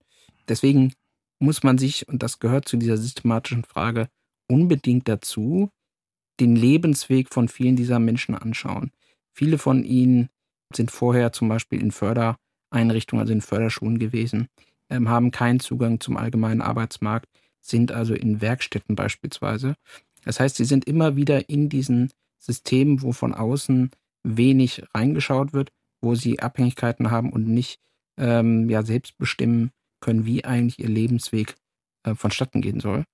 Deswegen 0.48 0.94
muss 1.38 1.62
man 1.62 1.78
sich, 1.78 2.08
und 2.08 2.22
das 2.22 2.38
gehört 2.38 2.66
zu 2.66 2.78
dieser 2.78 2.96
systematischen 2.96 3.64
Frage, 3.64 4.08
unbedingt 4.50 5.08
dazu, 5.08 5.70
den 6.40 6.56
Lebensweg 6.56 7.28
von 7.32 7.48
vielen 7.48 7.76
dieser 7.76 7.98
Menschen 7.98 8.34
anschauen. 8.34 8.92
Viele 9.34 9.58
von 9.58 9.84
ihnen 9.84 10.30
sind 10.74 10.90
vorher 10.90 11.32
zum 11.32 11.48
Beispiel 11.48 11.80
in 11.80 11.90
Fördereinrichtungen, 11.90 13.20
also 13.20 13.32
in 13.32 13.40
Förderschulen 13.40 13.98
gewesen 13.98 14.48
haben 14.90 15.30
keinen 15.30 15.60
Zugang 15.60 16.00
zum 16.00 16.16
allgemeinen 16.16 16.62
Arbeitsmarkt, 16.62 17.28
sind 17.60 17.92
also 17.92 18.14
in 18.14 18.40
Werkstätten 18.40 18.96
beispielsweise. 18.96 19.74
Das 20.24 20.40
heißt, 20.40 20.56
sie 20.56 20.64
sind 20.64 20.86
immer 20.86 21.16
wieder 21.16 21.48
in 21.48 21.68
diesen 21.68 22.10
System, 22.38 23.02
wo 23.02 23.12
von 23.12 23.34
außen 23.34 23.90
wenig 24.24 24.82
reingeschaut 24.94 25.52
wird, 25.52 25.70
wo 26.00 26.14
sie 26.14 26.40
Abhängigkeiten 26.40 27.10
haben 27.10 27.32
und 27.32 27.46
nicht 27.46 27.78
ähm, 28.16 28.68
ja, 28.68 28.82
selbst 28.82 29.16
bestimmen 29.18 29.70
können, 30.00 30.26
wie 30.26 30.44
eigentlich 30.44 30.78
ihr 30.78 30.88
Lebensweg 30.88 31.56
äh, 32.04 32.14
vonstatten 32.14 32.60
gehen 32.60 32.80
soll. 32.80 33.04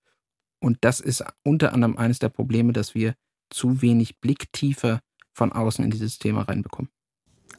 Und 0.61 0.79
das 0.81 1.01
ist 1.01 1.25
unter 1.43 1.73
anderem 1.73 1.97
eines 1.97 2.19
der 2.19 2.31
Probleme, 2.31 2.73
dass 2.73 2.95
wir 2.95 3.15
zu 3.51 3.83
wenig 3.83 4.21
Blicktiefe 4.21 5.01
von 5.33 5.53
außen 5.53 5.85
in 5.85 5.91
dieses 5.91 6.19
Thema 6.19 6.43
reinbekommen. 6.43 6.91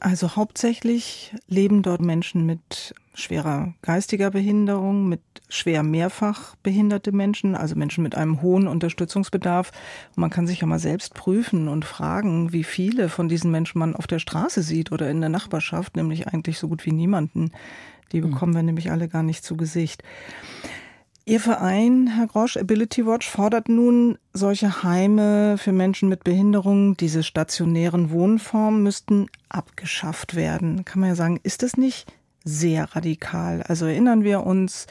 Also 0.00 0.36
hauptsächlich 0.36 1.34
leben 1.46 1.82
dort 1.82 2.00
Menschen 2.00 2.44
mit 2.44 2.94
schwerer 3.16 3.74
geistiger 3.82 4.30
Behinderung, 4.30 5.08
mit 5.08 5.20
schwer 5.48 5.82
mehrfach 5.82 6.54
behinderte 6.56 7.12
Menschen, 7.12 7.54
also 7.54 7.74
Menschen 7.74 8.02
mit 8.02 8.14
einem 8.14 8.42
hohen 8.42 8.68
Unterstützungsbedarf. 8.68 9.72
Und 10.14 10.20
man 10.20 10.30
kann 10.30 10.46
sich 10.46 10.60
ja 10.60 10.66
mal 10.66 10.78
selbst 10.78 11.14
prüfen 11.14 11.68
und 11.68 11.84
fragen, 11.84 12.52
wie 12.52 12.64
viele 12.64 13.08
von 13.08 13.28
diesen 13.28 13.50
Menschen 13.50 13.78
man 13.78 13.96
auf 13.96 14.06
der 14.06 14.18
Straße 14.18 14.62
sieht 14.62 14.92
oder 14.92 15.10
in 15.10 15.20
der 15.20 15.30
Nachbarschaft, 15.30 15.96
nämlich 15.96 16.28
eigentlich 16.28 16.58
so 16.58 16.68
gut 16.68 16.84
wie 16.84 16.92
niemanden. 16.92 17.52
Die 18.12 18.22
hm. 18.22 18.30
bekommen 18.30 18.54
wir 18.54 18.62
nämlich 18.62 18.90
alle 18.90 19.08
gar 19.08 19.22
nicht 19.22 19.44
zu 19.44 19.56
Gesicht. 19.56 20.02
Ihr 21.28 21.40
Verein, 21.40 22.06
Herr 22.06 22.28
Grosch, 22.28 22.56
Ability 22.56 23.04
Watch, 23.04 23.28
fordert 23.28 23.68
nun, 23.68 24.16
solche 24.32 24.84
Heime 24.84 25.58
für 25.58 25.72
Menschen 25.72 26.08
mit 26.08 26.22
Behinderung, 26.22 26.96
diese 26.96 27.24
stationären 27.24 28.10
Wohnformen 28.10 28.84
müssten 28.84 29.26
abgeschafft 29.48 30.36
werden. 30.36 30.84
Kann 30.84 31.00
man 31.00 31.08
ja 31.08 31.16
sagen, 31.16 31.40
ist 31.42 31.64
das 31.64 31.76
nicht 31.76 32.12
sehr 32.46 32.94
radikal? 32.94 33.62
Also 33.62 33.84
erinnern 33.84 34.24
wir 34.24 34.46
uns, 34.46 34.86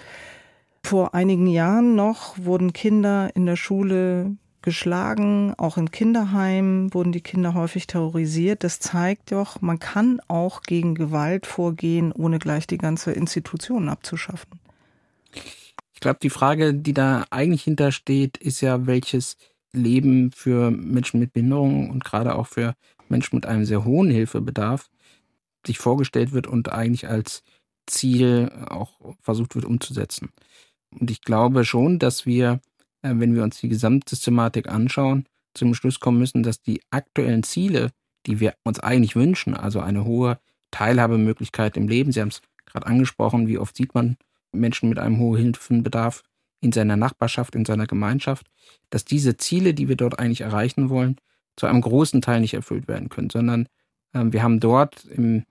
vor 0.84 1.16
einigen 1.16 1.48
Jahren 1.48 1.96
noch 1.96 2.38
wurden 2.38 2.74
Kinder 2.74 3.32
in 3.34 3.48
der 3.48 3.56
Schule 3.56 4.36
geschlagen, 4.62 5.54
auch 5.58 5.78
in 5.78 5.90
Kinderheimen 5.92 6.94
wurden 6.94 7.12
die 7.12 7.22
Kinder 7.22 7.54
häufig 7.54 7.88
terrorisiert. 7.88 8.64
Das 8.64 8.80
zeigt 8.80 9.32
doch, 9.32 9.62
man 9.62 9.80
kann 9.80 10.20
auch 10.28 10.62
gegen 10.62 10.94
Gewalt 10.94 11.46
vorgehen, 11.46 12.12
ohne 12.12 12.40
gleich 12.40 12.68
die 12.68 12.78
ganze 12.78 13.14
Institution 13.14 13.90
abzuschaffen. 13.90 14.60
Ich 15.94 16.02
glaube, 16.02 16.20
die 16.22 16.30
Frage, 16.30 16.74
die 16.74 16.94
da 16.94 17.26
eigentlich 17.30 17.64
hintersteht, 17.64 18.38
ist 18.38 18.62
ja, 18.62 18.86
welches 18.86 19.38
Leben 19.72 20.32
für 20.32 20.72
Menschen 20.72 21.20
mit 21.20 21.34
Behinderung 21.34 21.90
und 21.90 22.04
gerade 22.04 22.36
auch 22.36 22.48
für 22.48 22.76
Menschen 23.08 23.36
mit 23.36 23.46
einem 23.46 23.66
sehr 23.66 23.86
hohen 23.86 24.10
Hilfebedarf 24.10 24.90
sich 25.68 25.78
vorgestellt 25.78 26.32
wird 26.32 26.48
und 26.48 26.72
eigentlich 26.72 27.08
als 27.08 27.44
Ziel 27.88 28.52
auch 28.68 29.16
versucht 29.22 29.56
wird 29.56 29.66
umzusetzen. 29.66 30.30
Und 31.00 31.12
ich 31.12 31.22
glaube 31.22 31.66
schon, 31.66 32.00
dass 32.00 32.26
wir, 32.26 32.62
äh, 33.02 33.14
wenn 33.16 33.36
wir 33.36 33.44
uns 33.44 33.60
die 33.60 33.70
Gesamtsystematik 33.70 34.68
anschauen, 34.68 35.26
zum 35.54 35.74
Schluss 35.74 36.00
kommen 36.00 36.20
müssen, 36.20 36.44
dass 36.44 36.62
die 36.62 36.82
aktuellen 36.90 37.44
Ziele, 37.44 37.92
die 38.26 38.40
wir 38.40 38.56
uns 38.64 38.80
eigentlich 38.80 39.16
wünschen, 39.16 39.56
also 39.56 39.80
eine 39.80 40.06
hohe 40.06 40.40
Teilhabemöglichkeit 40.72 41.78
im 41.78 41.88
Leben, 41.88 42.12
Sie 42.12 42.22
haben 42.22 42.30
es 42.30 42.42
gerade 42.66 42.88
angesprochen, 42.88 43.48
wie 43.48 43.58
oft 43.58 43.76
sieht 43.76 43.94
man 43.94 44.18
Menschen 44.52 44.90
mit 44.90 45.00
einem 45.00 45.20
hohen 45.20 45.42
Hilfenbedarf 45.42 46.24
in 46.62 46.72
seiner 46.72 46.98
Nachbarschaft, 46.98 47.56
in 47.56 47.66
seiner 47.66 47.88
Gemeinschaft, 47.88 48.48
dass 48.90 49.06
diese 49.06 49.38
Ziele, 49.38 49.74
die 49.74 49.88
wir 49.88 49.96
dort 49.96 50.20
eigentlich 50.20 50.42
erreichen 50.42 50.90
wollen, 50.90 51.18
zu 51.56 51.68
einem 51.68 51.82
großen 51.82 52.22
Teil 52.22 52.42
nicht 52.42 52.54
erfüllt 52.54 52.88
werden 52.88 53.10
können, 53.10 53.30
sondern 53.30 53.68
ähm, 54.14 54.34
wir 54.34 54.44
haben 54.44 54.60
dort 54.60 55.06
im 55.06 55.46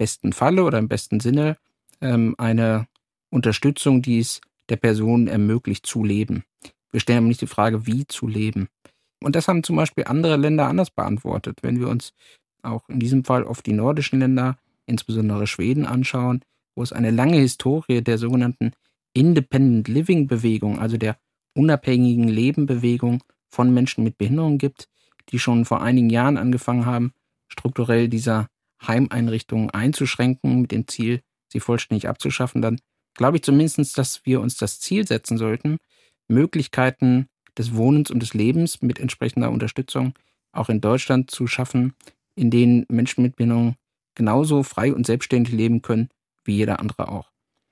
besten 0.00 0.32
Falle 0.32 0.64
oder 0.64 0.78
im 0.78 0.88
besten 0.88 1.20
Sinne 1.20 1.58
ähm, 2.00 2.34
eine 2.38 2.86
Unterstützung, 3.28 4.00
die 4.00 4.18
es 4.18 4.40
der 4.70 4.76
Person 4.76 5.28
ermöglicht 5.28 5.84
zu 5.84 6.02
leben. 6.02 6.44
Wir 6.90 7.00
stellen 7.00 7.18
aber 7.18 7.26
nicht 7.26 7.42
die 7.42 7.46
Frage, 7.46 7.86
wie 7.86 8.06
zu 8.06 8.26
leben. 8.26 8.68
Und 9.22 9.36
das 9.36 9.46
haben 9.46 9.62
zum 9.62 9.76
Beispiel 9.76 10.04
andere 10.04 10.38
Länder 10.38 10.68
anders 10.68 10.90
beantwortet. 10.90 11.58
Wenn 11.60 11.78
wir 11.80 11.88
uns 11.88 12.14
auch 12.62 12.88
in 12.88 12.98
diesem 12.98 13.24
Fall 13.24 13.44
auf 13.44 13.60
die 13.60 13.74
nordischen 13.74 14.20
Länder, 14.20 14.56
insbesondere 14.86 15.46
Schweden, 15.46 15.84
anschauen, 15.84 16.40
wo 16.74 16.82
es 16.82 16.94
eine 16.94 17.10
lange 17.10 17.36
Historie 17.36 18.00
der 18.00 18.16
sogenannten 18.16 18.72
Independent 19.12 19.86
Living 19.88 20.28
Bewegung, 20.28 20.78
also 20.78 20.96
der 20.96 21.18
unabhängigen 21.54 22.28
Lebenbewegung 22.28 23.22
von 23.50 23.74
Menschen 23.74 24.02
mit 24.02 24.16
Behinderung 24.16 24.56
gibt, 24.56 24.88
die 25.28 25.38
schon 25.38 25.66
vor 25.66 25.82
einigen 25.82 26.08
Jahren 26.08 26.38
angefangen 26.38 26.86
haben, 26.86 27.12
strukturell 27.48 28.08
dieser 28.08 28.48
Heimeinrichtungen 28.86 29.70
einzuschränken, 29.70 30.62
mit 30.62 30.72
dem 30.72 30.88
Ziel, 30.88 31.20
sie 31.48 31.60
vollständig 31.60 32.08
abzuschaffen, 32.08 32.62
dann 32.62 32.80
glaube 33.14 33.36
ich 33.36 33.42
zumindest, 33.42 33.98
dass 33.98 34.24
wir 34.24 34.40
uns 34.40 34.56
das 34.56 34.80
Ziel 34.80 35.06
setzen 35.06 35.38
sollten, 35.38 35.76
Möglichkeiten 36.28 37.26
des 37.58 37.74
Wohnens 37.74 38.10
und 38.10 38.20
des 38.20 38.34
Lebens 38.34 38.82
mit 38.82 38.98
entsprechender 38.98 39.50
Unterstützung 39.50 40.14
auch 40.52 40.68
in 40.68 40.80
Deutschland 40.80 41.30
zu 41.30 41.46
schaffen, 41.46 41.94
in 42.34 42.50
denen 42.50 42.86
Menschen 42.88 43.22
mit 43.22 43.36
Behinderung 43.36 43.76
genauso 44.14 44.62
frei 44.62 44.94
und 44.94 45.06
selbstständig 45.06 45.52
leben 45.52 45.82
können 45.82 46.08
wie 46.44 46.56
jeder 46.56 46.80
andere 46.80 47.08
auch. 47.08 47.30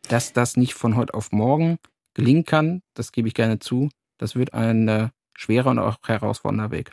Dass 0.08 0.32
das 0.32 0.56
nicht 0.56 0.74
von 0.74 0.96
heute 0.96 1.14
auf 1.14 1.32
morgen 1.32 1.78
gelingen 2.14 2.44
kann, 2.44 2.82
das 2.94 3.12
gebe 3.12 3.28
ich 3.28 3.34
gerne 3.34 3.58
zu. 3.58 3.90
Das 4.18 4.36
wird 4.36 4.54
ein 4.54 4.88
äh, 4.88 5.10
schwerer 5.34 5.70
und 5.70 5.78
auch 5.78 5.98
herausfordernder 6.04 6.70
Weg. 6.70 6.92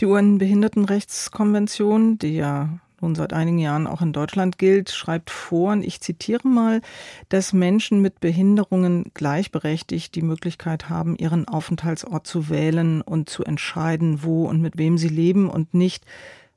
Die 0.00 0.06
UN-Behindertenrechtskonvention, 0.06 2.18
die 2.18 2.36
ja 2.36 2.80
nun 3.04 3.14
seit 3.14 3.32
einigen 3.32 3.58
Jahren 3.58 3.86
auch 3.86 4.00
in 4.00 4.12
Deutschland 4.12 4.58
gilt, 4.58 4.90
schreibt 4.90 5.30
vor, 5.30 5.72
und 5.72 5.84
ich 5.84 6.00
zitiere 6.00 6.48
mal, 6.48 6.80
dass 7.28 7.52
Menschen 7.52 8.00
mit 8.00 8.20
Behinderungen 8.20 9.10
gleichberechtigt 9.14 10.14
die 10.14 10.22
Möglichkeit 10.22 10.88
haben, 10.88 11.16
ihren 11.16 11.46
Aufenthaltsort 11.46 12.26
zu 12.26 12.48
wählen 12.48 13.02
und 13.02 13.28
zu 13.28 13.44
entscheiden, 13.44 14.22
wo 14.22 14.46
und 14.46 14.60
mit 14.60 14.78
wem 14.78 14.98
sie 14.98 15.08
leben 15.08 15.50
und 15.50 15.74
nicht 15.74 16.04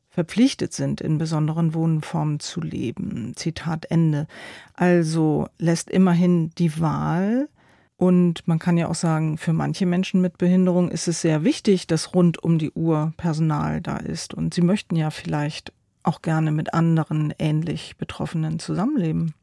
verpflichtet 0.09 0.73
sind, 0.73 1.01
in 1.01 1.17
besonderen 1.17 1.73
Wohnformen 1.73 2.39
zu 2.39 2.61
leben. 2.61 3.33
Zitat 3.35 3.85
Ende. 3.91 4.25
Also 4.73 5.47
lässt 5.59 5.91
immerhin 5.91 6.49
die 6.57 6.79
Wahl 6.79 7.49
und 7.97 8.47
man 8.47 8.59
kann 8.59 8.77
ja 8.77 8.89
auch 8.89 8.95
sagen, 8.95 9.39
für 9.39 9.53
manche 9.53 9.87
Menschen 9.87 10.21
mit 10.21 10.37
Behinderung 10.37 10.89
ist 10.89 11.07
es 11.07 11.21
sehr 11.21 11.43
wichtig, 11.43 11.87
dass 11.87 12.13
rund 12.13 12.41
um 12.41 12.59
die 12.59 12.71
Uhr 12.71 13.13
Personal 13.17 13.81
da 13.81 13.97
ist. 13.97 14.35
Und 14.35 14.53
sie 14.53 14.61
möchten 14.61 14.95
ja 14.95 15.09
vielleicht 15.09 15.73
auch 16.07 16.21
gerne 16.21 16.51
mit 16.51 16.73
anderen 16.73 17.33
ähnlich 17.37 17.97
Betroffenen 17.97 18.59
zusammenleben. 18.59 19.33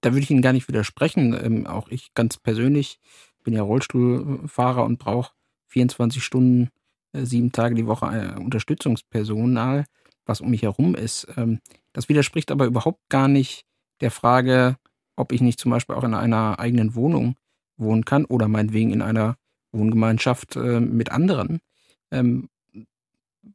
Da 0.00 0.12
würde 0.12 0.20
ich 0.20 0.30
Ihnen 0.30 0.42
gar 0.42 0.52
nicht 0.52 0.68
widersprechen. 0.68 1.38
Ähm, 1.42 1.66
auch 1.66 1.88
ich 1.88 2.14
ganz 2.14 2.36
persönlich 2.36 3.00
bin 3.42 3.54
ja 3.54 3.62
Rollstuhlfahrer 3.62 4.84
und 4.84 4.98
brauche 4.98 5.32
24 5.68 6.22
Stunden 6.22 6.70
äh, 7.12 7.24
sieben 7.24 7.52
Tage 7.52 7.74
die 7.74 7.86
Woche 7.86 8.06
äh, 8.06 8.40
Unterstützungspersonal, 8.40 9.84
was 10.26 10.40
um 10.40 10.50
mich 10.50 10.62
herum 10.62 10.94
ist. 10.94 11.26
Ähm, 11.36 11.60
das 11.92 12.08
widerspricht 12.08 12.50
aber 12.50 12.66
überhaupt 12.66 13.00
gar 13.08 13.28
nicht 13.28 13.64
der 14.00 14.10
Frage, 14.10 14.76
ob 15.16 15.32
ich 15.32 15.40
nicht 15.40 15.60
zum 15.60 15.70
Beispiel 15.70 15.94
auch 15.94 16.04
in 16.04 16.14
einer 16.14 16.58
eigenen 16.58 16.94
Wohnung 16.94 17.36
wohnen 17.76 18.04
kann 18.04 18.24
oder 18.24 18.48
meinetwegen 18.48 18.92
in 18.92 19.02
einer 19.02 19.36
Wohngemeinschaft 19.72 20.56
äh, 20.56 20.80
mit 20.80 21.10
anderen. 21.10 21.60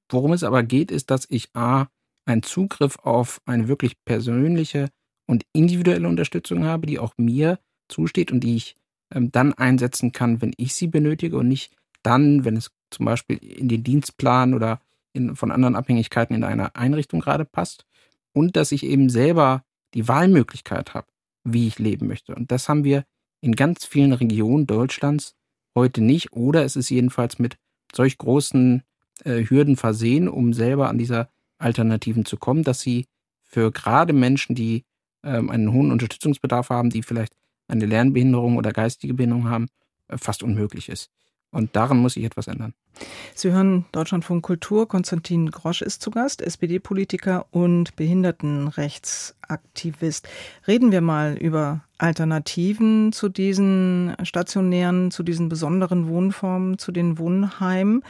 Worum 0.09 0.33
es 0.33 0.43
aber 0.43 0.63
geht, 0.63 0.91
ist, 0.91 1.11
dass 1.11 1.25
ich 1.29 1.49
A, 1.55 1.87
einen 2.25 2.43
Zugriff 2.43 2.97
auf 2.99 3.41
eine 3.45 3.67
wirklich 3.67 4.03
persönliche 4.05 4.89
und 5.27 5.45
individuelle 5.53 6.07
Unterstützung 6.07 6.63
habe, 6.65 6.87
die 6.87 6.99
auch 6.99 7.13
mir 7.17 7.59
zusteht 7.87 8.31
und 8.31 8.41
die 8.41 8.55
ich 8.55 8.75
ähm, 9.13 9.31
dann 9.31 9.53
einsetzen 9.53 10.11
kann, 10.11 10.41
wenn 10.41 10.53
ich 10.57 10.75
sie 10.75 10.87
benötige 10.87 11.37
und 11.37 11.47
nicht 11.47 11.75
dann, 12.03 12.45
wenn 12.45 12.55
es 12.55 12.71
zum 12.91 13.05
Beispiel 13.05 13.37
in 13.37 13.67
den 13.67 13.83
Dienstplan 13.83 14.53
oder 14.53 14.79
in, 15.13 15.35
von 15.35 15.51
anderen 15.51 15.75
Abhängigkeiten 15.75 16.35
in 16.35 16.43
einer 16.43 16.75
Einrichtung 16.75 17.19
gerade 17.19 17.45
passt. 17.45 17.85
Und 18.33 18.55
dass 18.55 18.71
ich 18.71 18.83
eben 18.83 19.09
selber 19.09 19.63
die 19.93 20.07
Wahlmöglichkeit 20.07 20.93
habe, 20.93 21.07
wie 21.43 21.67
ich 21.67 21.79
leben 21.79 22.07
möchte. 22.07 22.35
Und 22.35 22.51
das 22.51 22.69
haben 22.69 22.83
wir 22.83 23.05
in 23.41 23.55
ganz 23.55 23.85
vielen 23.85 24.13
Regionen 24.13 24.67
Deutschlands 24.67 25.35
heute 25.75 26.01
nicht. 26.01 26.33
Oder 26.33 26.63
es 26.63 26.75
ist 26.75 26.89
jedenfalls 26.89 27.39
mit 27.39 27.57
solch 27.93 28.17
großen 28.17 28.83
Hürden 29.25 29.75
versehen, 29.75 30.27
um 30.27 30.53
selber 30.53 30.89
an 30.89 30.97
dieser 30.97 31.29
Alternativen 31.57 32.25
zu 32.25 32.37
kommen, 32.37 32.63
dass 32.63 32.81
sie 32.81 33.05
für 33.43 33.71
gerade 33.71 34.13
Menschen, 34.13 34.55
die 34.55 34.85
ähm, 35.23 35.49
einen 35.49 35.73
hohen 35.73 35.91
Unterstützungsbedarf 35.91 36.69
haben, 36.69 36.89
die 36.89 37.03
vielleicht 37.03 37.33
eine 37.67 37.85
Lernbehinderung 37.85 38.57
oder 38.57 38.71
geistige 38.71 39.13
Behinderung 39.13 39.49
haben, 39.49 39.67
äh, 40.07 40.17
fast 40.17 40.43
unmöglich 40.43 40.89
ist. 40.89 41.09
Und 41.51 41.75
daran 41.75 41.97
muss 41.97 42.13
sich 42.13 42.25
etwas 42.25 42.45
ändern. 42.47 42.75
Sie 43.33 43.51
hören 43.51 43.85
Deutschlandfunk 43.91 44.43
Kultur. 44.43 44.87
Konstantin 44.87 45.49
Grosch 45.49 45.81
ist 45.81 46.03
zu 46.03 46.11
Gast, 46.11 46.43
SPD-Politiker 46.43 47.47
und 47.49 47.95
Behindertenrechtsaktivist. 47.95 50.29
Reden 50.67 50.91
wir 50.91 51.01
mal 51.01 51.35
über 51.37 51.83
Alternativen 51.97 53.11
zu 53.13 53.29
diesen 53.29 54.15
stationären, 54.21 55.09
zu 55.09 55.23
diesen 55.23 55.49
besonderen 55.49 56.07
Wohnformen, 56.07 56.77
zu 56.77 56.91
den 56.91 57.17
Wohnheimen. 57.17 58.03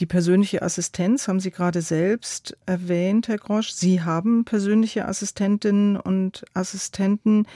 Die 0.00 0.06
persönliche 0.06 0.62
Assistenz 0.62 1.26
haben 1.28 1.40
Sie 1.40 1.50
gerade 1.50 1.82
selbst 1.82 2.56
erwähnt, 2.66 3.28
Herr 3.28 3.38
Grosch. 3.38 3.70
Sie 3.70 4.02
haben 4.02 4.44
persönliche 4.44 5.06
Assistentinnen 5.06 5.96
und 5.96 6.44
Assistenten. 6.54 7.46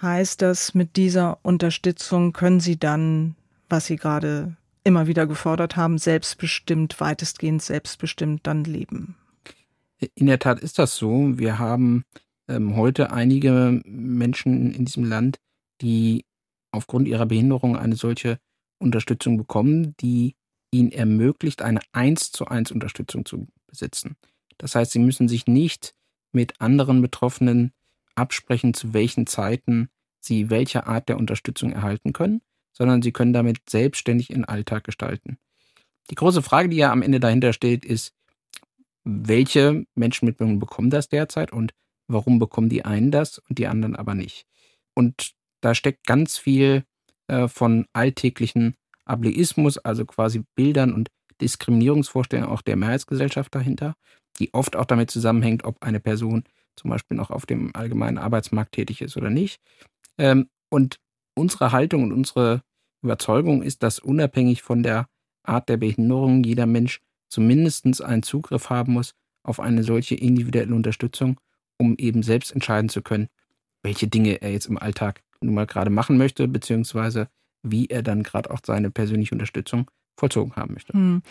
Heißt 0.00 0.42
das, 0.42 0.74
mit 0.74 0.96
dieser 0.96 1.38
Unterstützung 1.42 2.32
können 2.32 2.60
Sie 2.60 2.78
dann 2.78 3.36
was 3.72 3.86
Sie 3.86 3.96
gerade 3.96 4.54
immer 4.84 5.06
wieder 5.06 5.26
gefordert 5.26 5.76
haben, 5.76 5.98
selbstbestimmt, 5.98 7.00
weitestgehend 7.00 7.62
selbstbestimmt 7.62 8.46
dann 8.46 8.64
leben. 8.64 9.16
In 10.14 10.26
der 10.26 10.38
Tat 10.38 10.60
ist 10.60 10.78
das 10.78 10.96
so. 10.96 11.38
Wir 11.38 11.58
haben 11.58 12.04
ähm, 12.48 12.76
heute 12.76 13.12
einige 13.12 13.80
Menschen 13.84 14.74
in 14.74 14.84
diesem 14.84 15.04
Land, 15.04 15.38
die 15.80 16.24
aufgrund 16.70 17.08
ihrer 17.08 17.26
Behinderung 17.26 17.76
eine 17.76 17.96
solche 17.96 18.38
Unterstützung 18.78 19.38
bekommen, 19.38 19.94
die 20.00 20.34
ihnen 20.72 20.90
ermöglicht, 20.90 21.62
eine 21.62 21.80
1 21.92 22.32
zu 22.32 22.46
1 22.46 22.72
Unterstützung 22.72 23.24
zu 23.24 23.46
besitzen. 23.66 24.16
Das 24.58 24.74
heißt, 24.74 24.92
sie 24.92 24.98
müssen 24.98 25.28
sich 25.28 25.46
nicht 25.46 25.94
mit 26.32 26.60
anderen 26.60 27.00
Betroffenen 27.02 27.72
absprechen, 28.14 28.74
zu 28.74 28.92
welchen 28.92 29.26
Zeiten 29.26 29.88
sie 30.20 30.50
welche 30.50 30.86
Art 30.86 31.08
der 31.08 31.18
Unterstützung 31.18 31.72
erhalten 31.72 32.12
können, 32.12 32.42
sondern 32.72 33.02
sie 33.02 33.12
können 33.12 33.32
damit 33.32 33.58
selbstständig 33.68 34.30
ihren 34.30 34.44
Alltag 34.44 34.84
gestalten. 34.84 35.38
Die 36.10 36.14
große 36.14 36.42
Frage, 36.42 36.68
die 36.68 36.76
ja 36.76 36.90
am 36.90 37.02
Ende 37.02 37.20
dahinter 37.20 37.52
steht, 37.52 37.84
ist, 37.84 38.14
welche 39.04 39.84
Menschen 39.94 40.26
mit 40.26 40.38
Behinderung 40.38 40.60
bekommen 40.60 40.90
das 40.90 41.08
derzeit 41.08 41.52
und 41.52 41.74
warum 42.06 42.38
bekommen 42.38 42.68
die 42.68 42.84
einen 42.84 43.10
das 43.10 43.38
und 43.38 43.58
die 43.58 43.66
anderen 43.66 43.96
aber 43.96 44.14
nicht. 44.14 44.46
Und 44.94 45.32
da 45.60 45.74
steckt 45.74 46.06
ganz 46.06 46.38
viel 46.38 46.84
äh, 47.28 47.48
von 47.48 47.86
alltäglichen 47.92 48.76
Ableismus, 49.12 49.78
also 49.78 50.04
quasi 50.04 50.42
Bildern 50.54 50.92
und 50.92 51.10
Diskriminierungsvorstellungen 51.40 52.50
auch 52.50 52.62
der 52.62 52.76
Mehrheitsgesellschaft 52.76 53.54
dahinter, 53.54 53.94
die 54.38 54.52
oft 54.54 54.76
auch 54.76 54.86
damit 54.86 55.10
zusammenhängt, 55.10 55.64
ob 55.64 55.82
eine 55.82 56.00
Person 56.00 56.44
zum 56.76 56.90
Beispiel 56.90 57.16
noch 57.16 57.30
auf 57.30 57.46
dem 57.46 57.74
allgemeinen 57.74 58.18
Arbeitsmarkt 58.18 58.72
tätig 58.72 59.02
ist 59.02 59.16
oder 59.16 59.30
nicht. 59.30 59.60
Ähm, 60.18 60.48
und 60.70 60.98
unsere 61.34 61.72
Haltung 61.72 62.04
und 62.04 62.12
unsere 62.12 62.62
Überzeugung 63.02 63.62
ist, 63.62 63.82
dass 63.82 63.98
unabhängig 63.98 64.62
von 64.62 64.82
der 64.82 65.06
Art 65.42 65.68
der 65.68 65.76
Behinderung 65.76 66.44
jeder 66.44 66.66
Mensch 66.66 67.00
zumindest 67.28 68.02
einen 68.02 68.22
Zugriff 68.22 68.70
haben 68.70 68.92
muss 68.92 69.14
auf 69.42 69.60
eine 69.60 69.82
solche 69.82 70.14
individuelle 70.14 70.74
Unterstützung, 70.74 71.40
um 71.78 71.96
eben 71.98 72.22
selbst 72.22 72.52
entscheiden 72.52 72.88
zu 72.88 73.02
können, 73.02 73.28
welche 73.82 74.06
Dinge 74.06 74.40
er 74.40 74.52
jetzt 74.52 74.66
im 74.66 74.78
Alltag 74.78 75.22
nun 75.40 75.54
mal 75.54 75.66
gerade 75.66 75.90
machen 75.90 76.16
möchte, 76.16 76.46
beziehungsweise 76.46 77.28
wie 77.62 77.86
er 77.86 78.02
dann 78.02 78.22
gerade 78.22 78.50
auch 78.50 78.60
seine 78.64 78.90
persönliche 78.90 79.34
Unterstützung 79.34 79.90
vollzogen 80.16 80.54
haben 80.56 80.74
möchte. 80.74 80.92
Hm. 80.92 81.22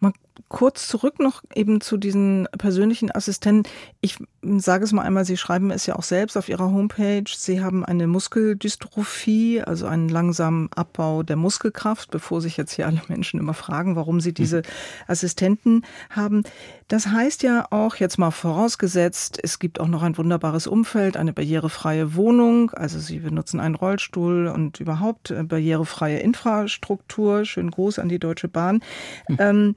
Mal 0.00 0.12
kurz 0.48 0.88
zurück 0.88 1.20
noch 1.20 1.42
eben 1.54 1.80
zu 1.80 1.96
diesen 1.96 2.48
persönlichen 2.58 3.14
Assistenten. 3.14 3.70
Ich 4.00 4.16
sage 4.42 4.84
es 4.84 4.92
mal 4.92 5.02
einmal, 5.02 5.24
Sie 5.24 5.36
schreiben 5.36 5.70
es 5.70 5.86
ja 5.86 5.96
auch 5.96 6.02
selbst 6.02 6.36
auf 6.36 6.48
Ihrer 6.48 6.72
Homepage. 6.72 7.24
Sie 7.28 7.62
haben 7.62 7.84
eine 7.84 8.06
Muskeldystrophie, 8.06 9.62
also 9.62 9.86
einen 9.86 10.08
langsamen 10.08 10.70
Abbau 10.72 11.22
der 11.22 11.36
Muskelkraft, 11.36 12.10
bevor 12.10 12.40
sich 12.40 12.56
jetzt 12.56 12.72
hier 12.72 12.86
alle 12.86 13.02
Menschen 13.08 13.38
immer 13.38 13.54
fragen, 13.54 13.94
warum 13.94 14.20
sie 14.20 14.32
diese 14.32 14.62
Assistenten 15.06 15.84
haben. 16.08 16.42
Das 16.90 17.06
heißt 17.06 17.44
ja 17.44 17.68
auch, 17.70 17.94
jetzt 17.94 18.18
mal 18.18 18.32
vorausgesetzt, 18.32 19.38
es 19.40 19.60
gibt 19.60 19.78
auch 19.78 19.86
noch 19.86 20.02
ein 20.02 20.18
wunderbares 20.18 20.66
Umfeld, 20.66 21.16
eine 21.16 21.32
barrierefreie 21.32 22.16
Wohnung, 22.16 22.72
also 22.72 22.98
Sie 22.98 23.20
benutzen 23.20 23.60
einen 23.60 23.76
Rollstuhl 23.76 24.48
und 24.48 24.80
überhaupt 24.80 25.30
äh, 25.30 25.44
barrierefreie 25.44 26.18
Infrastruktur. 26.18 27.44
Schön 27.44 27.70
Gruß 27.70 28.00
an 28.00 28.08
die 28.08 28.18
Deutsche 28.18 28.48
Bahn. 28.48 28.82
Hm. 29.26 29.36
Ähm, 29.38 29.74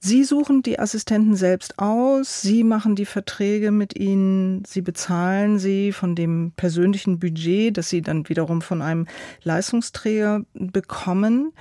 Sie 0.00 0.24
suchen 0.24 0.62
die 0.62 0.80
Assistenten 0.80 1.36
selbst 1.36 1.78
aus, 1.78 2.42
Sie 2.42 2.64
machen 2.64 2.96
die 2.96 3.06
Verträge 3.06 3.70
mit 3.70 3.96
ihnen, 3.96 4.64
Sie 4.64 4.82
bezahlen 4.82 5.60
sie 5.60 5.92
von 5.92 6.16
dem 6.16 6.52
persönlichen 6.56 7.20
Budget, 7.20 7.76
das 7.76 7.90
Sie 7.90 8.02
dann 8.02 8.28
wiederum 8.28 8.60
von 8.60 8.82
einem 8.82 9.06
Leistungsträger 9.44 10.42
bekommen. 10.52 11.52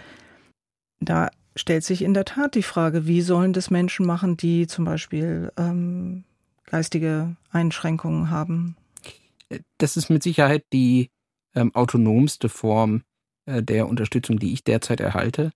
Da 0.99 1.29
stellt 1.55 1.83
sich 1.83 2.01
in 2.01 2.13
der 2.13 2.25
Tat 2.25 2.55
die 2.55 2.63
Frage, 2.63 3.07
wie 3.07 3.21
sollen 3.21 3.53
das 3.53 3.69
Menschen 3.71 4.05
machen, 4.05 4.37
die 4.37 4.67
zum 4.67 4.85
Beispiel 4.85 5.51
ähm, 5.57 6.23
geistige 6.65 7.35
Einschränkungen 7.51 8.29
haben? 8.29 8.75
Das 9.77 9.97
ist 9.97 10.09
mit 10.09 10.23
Sicherheit 10.23 10.65
die 10.73 11.11
ähm, 11.53 11.73
autonomste 11.75 12.49
Form 12.49 13.03
äh, 13.45 13.61
der 13.61 13.87
Unterstützung, 13.87 14.39
die 14.39 14.53
ich 14.53 14.63
derzeit 14.63 14.99
erhalte 14.99 15.51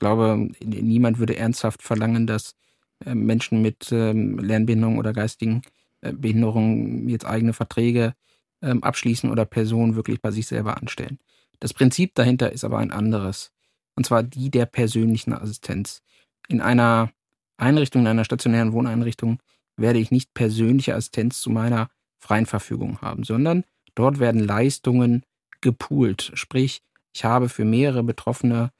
glaube, 0.00 0.48
niemand 0.64 1.20
würde 1.20 1.36
ernsthaft 1.36 1.82
verlangen, 1.82 2.26
dass 2.26 2.56
äh, 3.04 3.14
Menschen 3.14 3.62
mit 3.62 3.92
ähm, 3.92 4.38
Lernbehinderung 4.38 4.98
oder 4.98 5.12
geistigen 5.12 5.62
äh, 6.00 6.12
Behinderungen 6.12 7.08
jetzt 7.08 7.26
eigene 7.26 7.52
Verträge 7.52 8.14
ähm, 8.62 8.82
abschließen 8.82 9.30
oder 9.30 9.44
Personen 9.44 9.94
wirklich 9.94 10.20
bei 10.20 10.32
sich 10.32 10.48
selber 10.48 10.78
anstellen. 10.78 11.20
Das 11.60 11.72
Prinzip 11.72 12.14
dahinter 12.16 12.50
ist 12.50 12.64
aber 12.64 12.78
ein 12.78 12.90
anderes. 12.90 13.52
Und 13.94 14.06
zwar 14.06 14.22
die 14.22 14.50
der 14.50 14.66
persönlichen 14.66 15.32
Assistenz. 15.32 16.02
In 16.48 16.60
einer 16.60 17.10
Einrichtung, 17.56 18.02
in 18.02 18.08
einer 18.08 18.24
stationären 18.24 18.72
Wohneinrichtung 18.72 19.40
werde 19.76 19.98
ich 19.98 20.10
nicht 20.10 20.34
persönliche 20.34 20.94
Assistenz 20.94 21.40
zu 21.40 21.50
meiner 21.50 21.90
freien 22.18 22.46
Verfügung 22.46 23.00
haben, 23.00 23.24
sondern 23.24 23.64
dort 23.94 24.18
werden 24.18 24.40
Leistungen 24.40 25.24
gepoolt. 25.60 26.32
Sprich, 26.34 26.82
ich 27.12 27.24
habe 27.24 27.48
für 27.48 27.64
mehrere 27.64 28.02
Betroffene 28.02 28.70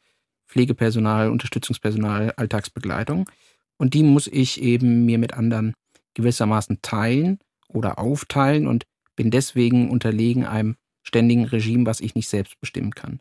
Pflegepersonal, 0.46 1.30
Unterstützungspersonal, 1.30 2.32
Alltagsbegleitung. 2.36 3.30
Und 3.76 3.94
die 3.94 4.02
muss 4.02 4.26
ich 4.26 4.60
eben 4.60 5.06
mir 5.06 5.18
mit 5.18 5.34
anderen 5.34 5.74
gewissermaßen 6.14 6.80
teilen 6.82 7.38
oder 7.68 7.98
aufteilen 7.98 8.66
und 8.66 8.84
bin 9.14 9.30
deswegen 9.30 9.90
unterlegen 9.90 10.44
einem 10.44 10.76
ständigen 11.02 11.44
Regime, 11.44 11.86
was 11.86 12.00
ich 12.00 12.14
nicht 12.14 12.28
selbst 12.28 12.60
bestimmen 12.60 12.94
kann. 12.94 13.20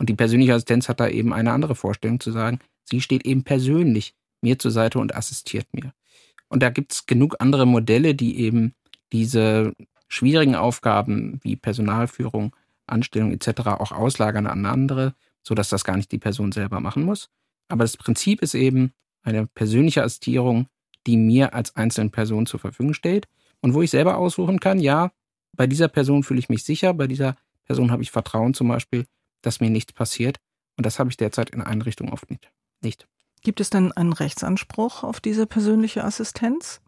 Und 0.00 0.08
die 0.08 0.14
persönliche 0.14 0.54
Assistenz 0.54 0.88
hat 0.88 0.98
da 0.98 1.08
eben 1.08 1.32
eine 1.32 1.52
andere 1.52 1.76
Vorstellung 1.76 2.18
zu 2.18 2.32
sagen, 2.32 2.58
sie 2.82 3.00
steht 3.00 3.24
eben 3.24 3.44
persönlich 3.44 4.14
mir 4.40 4.58
zur 4.58 4.72
Seite 4.72 4.98
und 4.98 5.14
assistiert 5.14 5.68
mir. 5.72 5.92
Und 6.48 6.64
da 6.64 6.70
gibt 6.70 6.92
es 6.92 7.06
genug 7.06 7.36
andere 7.38 7.66
Modelle, 7.66 8.16
die 8.16 8.40
eben 8.40 8.74
diese 9.12 9.74
schwierigen 10.08 10.56
Aufgaben 10.56 11.38
wie 11.44 11.54
Personalführung, 11.54 12.56
Anstellung 12.88 13.30
etc. 13.30 13.60
auch 13.68 13.92
auslagern 13.92 14.48
an 14.48 14.66
andere 14.66 15.14
sodass 15.42 15.68
das 15.68 15.84
gar 15.84 15.96
nicht 15.96 16.12
die 16.12 16.18
Person 16.18 16.52
selber 16.52 16.80
machen 16.80 17.02
muss. 17.02 17.30
Aber 17.68 17.84
das 17.84 17.96
Prinzip 17.96 18.42
ist 18.42 18.54
eben 18.54 18.92
eine 19.22 19.46
persönliche 19.46 20.02
Assistierung, 20.02 20.66
die 21.06 21.16
mir 21.16 21.54
als 21.54 21.76
einzelne 21.76 22.10
Person 22.10 22.46
zur 22.46 22.60
Verfügung 22.60 22.94
steht 22.94 23.28
und 23.60 23.74
wo 23.74 23.82
ich 23.82 23.90
selber 23.90 24.18
aussuchen 24.18 24.60
kann, 24.60 24.78
ja, 24.78 25.12
bei 25.56 25.66
dieser 25.66 25.88
Person 25.88 26.22
fühle 26.22 26.40
ich 26.40 26.48
mich 26.48 26.64
sicher, 26.64 26.94
bei 26.94 27.06
dieser 27.06 27.36
Person 27.64 27.90
habe 27.90 28.02
ich 28.02 28.10
Vertrauen 28.10 28.54
zum 28.54 28.68
Beispiel, 28.68 29.06
dass 29.42 29.60
mir 29.60 29.70
nichts 29.70 29.92
passiert. 29.92 30.38
Und 30.76 30.86
das 30.86 30.98
habe 30.98 31.10
ich 31.10 31.16
derzeit 31.16 31.50
in 31.50 31.60
Einrichtungen 31.60 32.12
oft 32.12 32.30
nicht. 32.30 32.50
nicht. 32.82 33.06
Gibt 33.42 33.60
es 33.60 33.70
denn 33.70 33.92
einen 33.92 34.12
Rechtsanspruch 34.12 35.02
auf 35.02 35.20
diese 35.20 35.46
persönliche 35.46 36.04
Assistenz? 36.04 36.80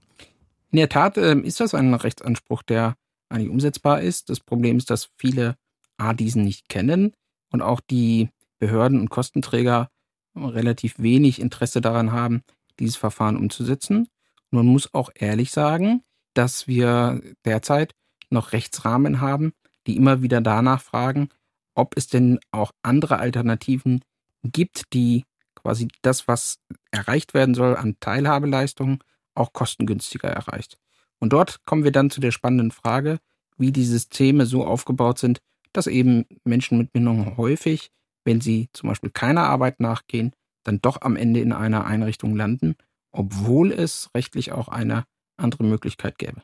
In 0.70 0.78
der 0.78 0.88
Tat 0.88 1.16
äh, 1.16 1.38
ist 1.38 1.60
das 1.60 1.74
ein 1.74 1.92
Rechtsanspruch, 1.94 2.62
der 2.62 2.96
eigentlich 3.28 3.50
umsetzbar 3.50 4.00
ist. 4.00 4.30
Das 4.30 4.40
Problem 4.40 4.76
ist, 4.76 4.90
dass 4.90 5.10
viele 5.16 5.56
A 5.96 6.14
diesen 6.14 6.44
nicht 6.44 6.68
kennen 6.68 7.12
und 7.50 7.62
auch 7.62 7.80
die 7.80 8.30
Behörden 8.58 9.00
und 9.00 9.10
Kostenträger 9.10 9.88
relativ 10.36 10.98
wenig 10.98 11.40
Interesse 11.40 11.80
daran 11.80 12.12
haben, 12.12 12.42
dieses 12.78 12.96
Verfahren 12.96 13.36
umzusetzen. 13.36 14.08
Und 14.50 14.56
man 14.56 14.66
muss 14.66 14.94
auch 14.94 15.10
ehrlich 15.14 15.50
sagen, 15.50 16.02
dass 16.34 16.66
wir 16.66 17.20
derzeit 17.44 17.94
noch 18.30 18.52
Rechtsrahmen 18.52 19.20
haben, 19.20 19.52
die 19.86 19.96
immer 19.96 20.22
wieder 20.22 20.40
danach 20.40 20.80
fragen, 20.80 21.28
ob 21.74 21.96
es 21.96 22.06
denn 22.06 22.38
auch 22.50 22.72
andere 22.82 23.18
Alternativen 23.18 24.00
gibt, 24.42 24.92
die 24.92 25.24
quasi 25.54 25.88
das, 26.02 26.28
was 26.28 26.58
erreicht 26.90 27.34
werden 27.34 27.54
soll 27.54 27.76
an 27.76 27.96
Teilhabeleistungen, 28.00 28.98
auch 29.34 29.52
kostengünstiger 29.52 30.28
erreicht. 30.28 30.78
Und 31.18 31.32
dort 31.32 31.64
kommen 31.64 31.84
wir 31.84 31.92
dann 31.92 32.10
zu 32.10 32.20
der 32.20 32.32
spannenden 32.32 32.70
Frage, 32.70 33.18
wie 33.56 33.72
die 33.72 33.84
Systeme 33.84 34.44
so 34.46 34.64
aufgebaut 34.64 35.18
sind, 35.18 35.38
dass 35.72 35.86
eben 35.86 36.24
Menschen 36.44 36.78
mit 36.78 36.92
Behinderung 36.92 37.36
häufig 37.36 37.90
wenn 38.24 38.40
sie 38.40 38.68
zum 38.72 38.88
Beispiel 38.88 39.10
keiner 39.10 39.44
Arbeit 39.44 39.80
nachgehen, 39.80 40.32
dann 40.64 40.80
doch 40.80 41.00
am 41.00 41.16
Ende 41.16 41.40
in 41.40 41.52
einer 41.52 41.84
Einrichtung 41.84 42.36
landen, 42.36 42.76
obwohl 43.10 43.72
es 43.72 44.10
rechtlich 44.14 44.52
auch 44.52 44.68
eine 44.68 45.04
andere 45.36 45.64
Möglichkeit 45.64 46.18
gäbe. 46.18 46.42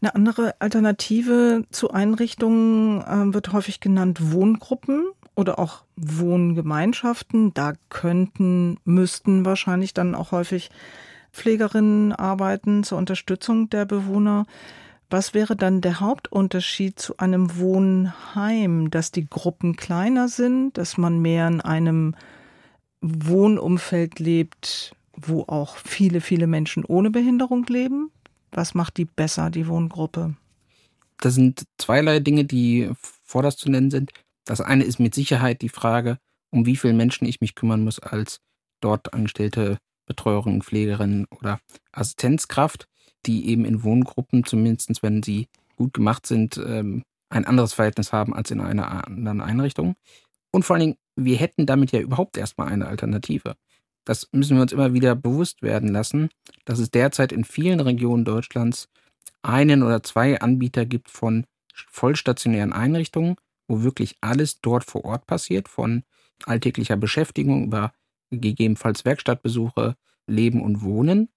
Eine 0.00 0.14
andere 0.14 0.54
Alternative 0.60 1.64
zu 1.70 1.90
Einrichtungen 1.90 3.00
äh, 3.02 3.34
wird 3.34 3.52
häufig 3.52 3.80
genannt 3.80 4.32
Wohngruppen 4.32 5.06
oder 5.34 5.58
auch 5.58 5.82
Wohngemeinschaften. 5.96 7.52
Da 7.54 7.72
könnten, 7.88 8.78
müssten 8.84 9.44
wahrscheinlich 9.44 9.94
dann 9.94 10.14
auch 10.14 10.32
häufig 10.32 10.70
Pflegerinnen 11.32 12.12
arbeiten 12.12 12.84
zur 12.84 12.98
Unterstützung 12.98 13.70
der 13.70 13.84
Bewohner. 13.84 14.46
Was 15.10 15.32
wäre 15.34 15.56
dann 15.56 15.80
der 15.80 16.00
Hauptunterschied 16.00 16.98
zu 16.98 17.16
einem 17.16 17.56
Wohnheim, 17.56 18.90
dass 18.90 19.10
die 19.10 19.26
Gruppen 19.26 19.76
kleiner 19.76 20.28
sind, 20.28 20.76
dass 20.76 20.98
man 20.98 21.20
mehr 21.20 21.48
in 21.48 21.60
einem 21.60 22.14
Wohnumfeld 23.00 24.18
lebt, 24.18 24.94
wo 25.16 25.44
auch 25.44 25.76
viele, 25.76 26.20
viele 26.20 26.46
Menschen 26.46 26.84
ohne 26.84 27.10
Behinderung 27.10 27.64
leben? 27.66 28.10
Was 28.52 28.74
macht 28.74 28.96
die 28.96 29.04
besser, 29.04 29.50
die 29.50 29.66
Wohngruppe? 29.68 30.36
Das 31.20 31.34
sind 31.34 31.64
zweierlei 31.78 32.20
Dinge, 32.20 32.44
die 32.44 32.90
vorderst 33.24 33.58
zu 33.58 33.70
nennen 33.70 33.90
sind. 33.90 34.12
Das 34.44 34.60
eine 34.60 34.84
ist 34.84 34.98
mit 34.98 35.14
Sicherheit 35.14 35.62
die 35.62 35.68
Frage, 35.68 36.18
um 36.50 36.64
wie 36.64 36.76
viele 36.76 36.94
Menschen 36.94 37.26
ich 37.26 37.40
mich 37.40 37.54
kümmern 37.54 37.84
muss 37.84 37.98
als 37.98 38.40
dort 38.80 39.12
angestellte 39.12 39.78
Betreuerin, 40.06 40.62
Pflegerin 40.62 41.26
oder 41.30 41.60
Assistenzkraft, 41.92 42.88
die 43.26 43.48
eben 43.48 43.64
in 43.64 43.82
Wohngruppen, 43.82 44.44
zumindest 44.44 45.02
wenn 45.02 45.22
sie 45.22 45.48
gut 45.76 45.92
gemacht 45.92 46.26
sind, 46.26 46.56
ähm, 46.56 47.02
ein 47.28 47.44
anderes 47.44 47.74
Verhältnis 47.74 48.12
haben 48.12 48.34
als 48.34 48.50
in 48.50 48.60
einer 48.60 49.06
anderen 49.06 49.40
Einrichtung. 49.40 49.96
Und 50.50 50.64
vor 50.64 50.74
allen 50.74 50.80
Dingen, 50.80 50.96
wir 51.14 51.36
hätten 51.36 51.66
damit 51.66 51.92
ja 51.92 52.00
überhaupt 52.00 52.36
erstmal 52.38 52.68
eine 52.68 52.86
Alternative. 52.86 53.54
Das 54.08 54.26
müssen 54.32 54.56
wir 54.56 54.62
uns 54.62 54.72
immer 54.72 54.94
wieder 54.94 55.14
bewusst 55.14 55.60
werden 55.60 55.90
lassen, 55.90 56.30
dass 56.64 56.78
es 56.78 56.90
derzeit 56.90 57.30
in 57.30 57.44
vielen 57.44 57.78
Regionen 57.78 58.24
Deutschlands 58.24 58.88
einen 59.42 59.82
oder 59.82 60.02
zwei 60.02 60.40
Anbieter 60.40 60.86
gibt 60.86 61.10
von 61.10 61.44
vollstationären 61.74 62.72
Einrichtungen, 62.72 63.36
wo 63.66 63.82
wirklich 63.82 64.16
alles 64.22 64.62
dort 64.62 64.84
vor 64.84 65.04
Ort 65.04 65.26
passiert, 65.26 65.68
von 65.68 66.04
alltäglicher 66.46 66.96
Beschäftigung 66.96 67.64
über 67.64 67.92
gegebenenfalls 68.30 69.04
Werkstattbesuche, 69.04 69.94
Leben 70.26 70.62
und 70.62 70.80
Wohnen. 70.80 71.28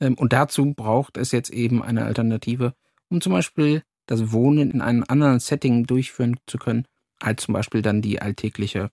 Ähm, 0.00 0.14
und 0.14 0.32
dazu 0.32 0.72
braucht 0.72 1.18
es 1.18 1.32
jetzt 1.32 1.50
eben 1.50 1.82
eine 1.82 2.06
Alternative, 2.06 2.72
um 3.10 3.20
zum 3.20 3.32
Beispiel 3.32 3.82
das 4.06 4.32
Wohnen 4.32 4.70
in 4.70 4.80
einem 4.80 5.04
anderen 5.06 5.38
Setting 5.38 5.84
durchführen 5.84 6.40
zu 6.46 6.56
können, 6.56 6.86
als 7.20 7.42
zum 7.42 7.52
Beispiel 7.52 7.82
dann 7.82 8.00
die 8.00 8.22
alltägliche, 8.22 8.90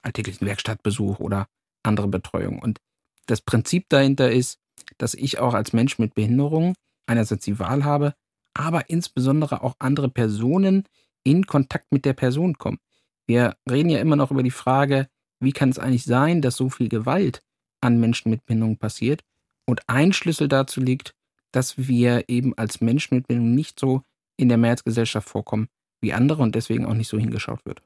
alltäglichen 0.00 0.46
Werkstattbesuch 0.46 1.18
oder 1.18 1.48
andere 1.86 2.08
Betreuung. 2.08 2.58
Und 2.58 2.80
das 3.26 3.40
Prinzip 3.40 3.88
dahinter 3.88 4.30
ist, 4.30 4.58
dass 4.98 5.14
ich 5.14 5.38
auch 5.38 5.54
als 5.54 5.72
Mensch 5.72 5.98
mit 5.98 6.14
Behinderung 6.14 6.74
einerseits 7.06 7.44
die 7.44 7.58
Wahl 7.58 7.84
habe, 7.84 8.14
aber 8.54 8.88
insbesondere 8.90 9.62
auch 9.62 9.76
andere 9.78 10.08
Personen 10.08 10.84
in 11.24 11.46
Kontakt 11.46 11.92
mit 11.92 12.04
der 12.04 12.12
Person 12.12 12.58
kommen. 12.58 12.78
Wir 13.26 13.56
reden 13.68 13.90
ja 13.90 13.98
immer 13.98 14.16
noch 14.16 14.30
über 14.30 14.42
die 14.42 14.50
Frage, 14.50 15.08
wie 15.40 15.52
kann 15.52 15.70
es 15.70 15.78
eigentlich 15.78 16.04
sein, 16.04 16.40
dass 16.40 16.56
so 16.56 16.70
viel 16.70 16.88
Gewalt 16.88 17.42
an 17.80 17.98
Menschen 18.00 18.30
mit 18.30 18.46
Behinderung 18.46 18.78
passiert? 18.78 19.22
Und 19.66 19.88
ein 19.88 20.12
Schlüssel 20.12 20.48
dazu 20.48 20.80
liegt, 20.80 21.14
dass 21.50 21.76
wir 21.76 22.28
eben 22.28 22.56
als 22.56 22.80
Menschen 22.80 23.16
mit 23.16 23.26
Behinderung 23.26 23.54
nicht 23.54 23.80
so 23.80 24.02
in 24.36 24.48
der 24.48 24.58
Mehrheitsgesellschaft 24.58 25.28
vorkommen 25.28 25.68
wie 26.00 26.12
andere 26.12 26.42
und 26.42 26.54
deswegen 26.54 26.86
auch 26.86 26.94
nicht 26.94 27.08
so 27.08 27.18
hingeschaut 27.18 27.64
wird. 27.64 27.82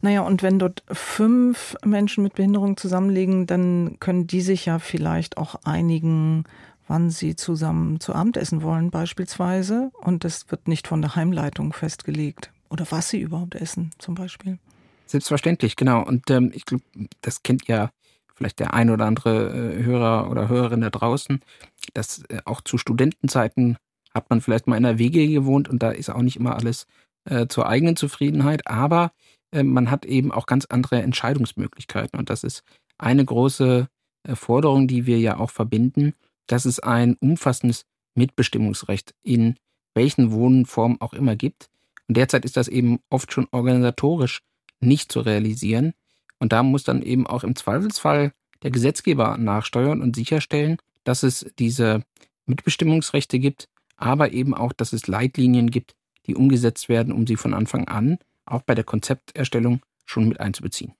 Naja, 0.00 0.22
und 0.22 0.42
wenn 0.42 0.58
dort 0.58 0.82
fünf 0.90 1.76
Menschen 1.84 2.22
mit 2.22 2.34
Behinderung 2.34 2.76
zusammenlegen, 2.76 3.46
dann 3.46 3.96
können 4.00 4.26
die 4.26 4.40
sich 4.40 4.66
ja 4.66 4.78
vielleicht 4.78 5.36
auch 5.36 5.56
einigen, 5.64 6.44
wann 6.88 7.10
sie 7.10 7.36
zusammen 7.36 8.00
zu 8.00 8.14
Abend 8.14 8.36
essen 8.36 8.62
wollen 8.62 8.90
beispielsweise. 8.90 9.90
Und 10.00 10.24
das 10.24 10.50
wird 10.50 10.68
nicht 10.68 10.86
von 10.86 11.00
der 11.00 11.16
Heimleitung 11.16 11.72
festgelegt. 11.72 12.50
Oder 12.68 12.86
was 12.90 13.10
sie 13.10 13.20
überhaupt 13.20 13.54
essen 13.54 13.90
zum 13.98 14.14
Beispiel. 14.14 14.58
Selbstverständlich, 15.06 15.76
genau. 15.76 16.02
Und 16.02 16.30
ähm, 16.30 16.52
ich 16.54 16.64
glaube, 16.64 16.84
das 17.20 17.42
kennt 17.42 17.68
ja 17.68 17.90
vielleicht 18.34 18.60
der 18.60 18.74
ein 18.74 18.90
oder 18.90 19.04
andere 19.04 19.50
äh, 19.50 19.84
Hörer 19.84 20.30
oder 20.30 20.48
Hörerin 20.48 20.80
da 20.80 20.90
draußen, 20.90 21.40
dass 21.94 22.22
äh, 22.28 22.40
auch 22.44 22.60
zu 22.62 22.78
Studentenzeiten 22.78 23.76
hat 24.14 24.30
man 24.30 24.40
vielleicht 24.40 24.66
mal 24.66 24.76
in 24.76 24.82
der 24.82 24.98
WG 24.98 25.28
gewohnt 25.28 25.68
und 25.68 25.82
da 25.82 25.90
ist 25.90 26.10
auch 26.10 26.22
nicht 26.22 26.36
immer 26.36 26.56
alles 26.56 26.86
äh, 27.24 27.46
zur 27.46 27.68
eigenen 27.68 27.96
Zufriedenheit, 27.96 28.66
aber 28.66 29.12
äh, 29.52 29.62
man 29.62 29.90
hat 29.90 30.04
eben 30.04 30.32
auch 30.32 30.46
ganz 30.46 30.66
andere 30.66 31.02
Entscheidungsmöglichkeiten 31.02 32.18
und 32.18 32.30
das 32.30 32.44
ist 32.44 32.62
eine 32.98 33.24
große 33.24 33.88
äh, 34.24 34.34
Forderung, 34.34 34.88
die 34.88 35.06
wir 35.06 35.18
ja 35.18 35.38
auch 35.38 35.50
verbinden, 35.50 36.14
dass 36.46 36.64
es 36.64 36.80
ein 36.80 37.16
umfassendes 37.20 37.84
Mitbestimmungsrecht 38.14 39.14
in 39.22 39.56
welchen 39.94 40.32
Wohnformen 40.32 41.00
auch 41.00 41.12
immer 41.12 41.36
gibt. 41.36 41.68
Und 42.08 42.16
derzeit 42.16 42.44
ist 42.44 42.56
das 42.56 42.68
eben 42.68 43.00
oft 43.10 43.32
schon 43.32 43.46
organisatorisch 43.52 44.42
nicht 44.80 45.12
zu 45.12 45.20
realisieren. 45.20 45.92
Und 46.38 46.52
da 46.52 46.62
muss 46.62 46.84
dann 46.84 47.02
eben 47.02 47.26
auch 47.26 47.44
im 47.44 47.54
Zweifelsfall 47.54 48.32
der 48.62 48.70
Gesetzgeber 48.70 49.36
nachsteuern 49.38 50.02
und 50.02 50.16
sicherstellen, 50.16 50.78
dass 51.04 51.22
es 51.22 51.46
diese 51.58 52.04
Mitbestimmungsrechte 52.46 53.38
gibt, 53.38 53.68
aber 53.96 54.32
eben 54.32 54.54
auch, 54.54 54.72
dass 54.72 54.92
es 54.92 55.06
Leitlinien 55.06 55.70
gibt, 55.70 55.94
die 56.26 56.34
umgesetzt 56.34 56.88
werden, 56.88 57.12
um 57.12 57.26
sie 57.26 57.36
von 57.36 57.54
Anfang 57.54 57.88
an 57.88 58.18
auch 58.46 58.62
bei 58.62 58.74
der 58.74 58.84
Konzepterstellung 58.84 59.80
schon 60.04 60.28
mit 60.28 60.40
einzubeziehen. 60.40 60.92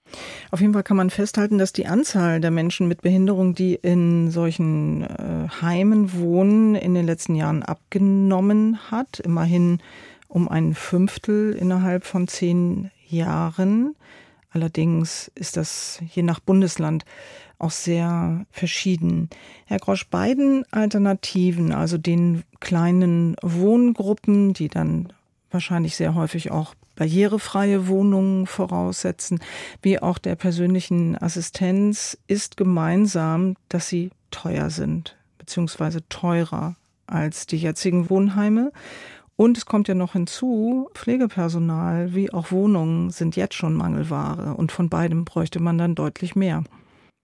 Auf 0.50 0.60
jeden 0.60 0.72
Fall 0.72 0.84
kann 0.84 0.96
man 0.96 1.10
festhalten, 1.10 1.58
dass 1.58 1.72
die 1.72 1.86
Anzahl 1.86 2.40
der 2.40 2.50
Menschen 2.50 2.88
mit 2.88 3.02
Behinderung, 3.02 3.54
die 3.54 3.74
in 3.74 4.30
solchen 4.30 5.02
äh, 5.02 5.48
Heimen 5.60 6.14
wohnen, 6.14 6.74
in 6.74 6.94
den 6.94 7.04
letzten 7.04 7.34
Jahren 7.34 7.62
abgenommen 7.62 8.90
hat. 8.90 9.20
Immerhin 9.20 9.78
um 10.28 10.48
ein 10.48 10.74
Fünftel 10.74 11.52
innerhalb 11.52 12.04
von 12.04 12.28
zehn 12.28 12.90
Jahren. 13.06 13.96
Allerdings 14.52 15.30
ist 15.34 15.56
das 15.56 16.02
je 16.14 16.22
nach 16.22 16.40
Bundesland 16.40 17.04
auch 17.58 17.70
sehr 17.70 18.44
verschieden. 18.50 19.30
Herr 19.66 19.78
Grosch, 19.78 20.08
beiden 20.08 20.64
Alternativen, 20.70 21.72
also 21.72 21.96
den 21.96 22.42
kleinen 22.60 23.36
Wohngruppen, 23.42 24.52
die 24.52 24.68
dann 24.68 25.12
wahrscheinlich 25.50 25.96
sehr 25.96 26.14
häufig 26.14 26.50
auch 26.50 26.74
barrierefreie 26.96 27.88
Wohnungen 27.88 28.46
voraussetzen, 28.46 29.40
wie 29.80 29.98
auch 30.00 30.18
der 30.18 30.34
persönlichen 30.36 31.16
Assistenz, 31.16 32.18
ist 32.26 32.56
gemeinsam, 32.56 33.56
dass 33.68 33.88
sie 33.88 34.10
teuer 34.30 34.70
sind, 34.70 35.16
beziehungsweise 35.38 36.06
teurer 36.08 36.76
als 37.06 37.46
die 37.46 37.56
jetzigen 37.56 38.10
Wohnheime. 38.10 38.72
Und 39.42 39.58
es 39.58 39.66
kommt 39.66 39.88
ja 39.88 39.96
noch 39.96 40.12
hinzu, 40.12 40.88
Pflegepersonal 40.94 42.14
wie 42.14 42.32
auch 42.32 42.52
Wohnungen 42.52 43.10
sind 43.10 43.34
jetzt 43.34 43.56
schon 43.56 43.74
Mangelware 43.74 44.54
und 44.54 44.70
von 44.70 44.88
beidem 44.88 45.24
bräuchte 45.24 45.58
man 45.58 45.78
dann 45.78 45.96
deutlich 45.96 46.36
mehr. 46.36 46.62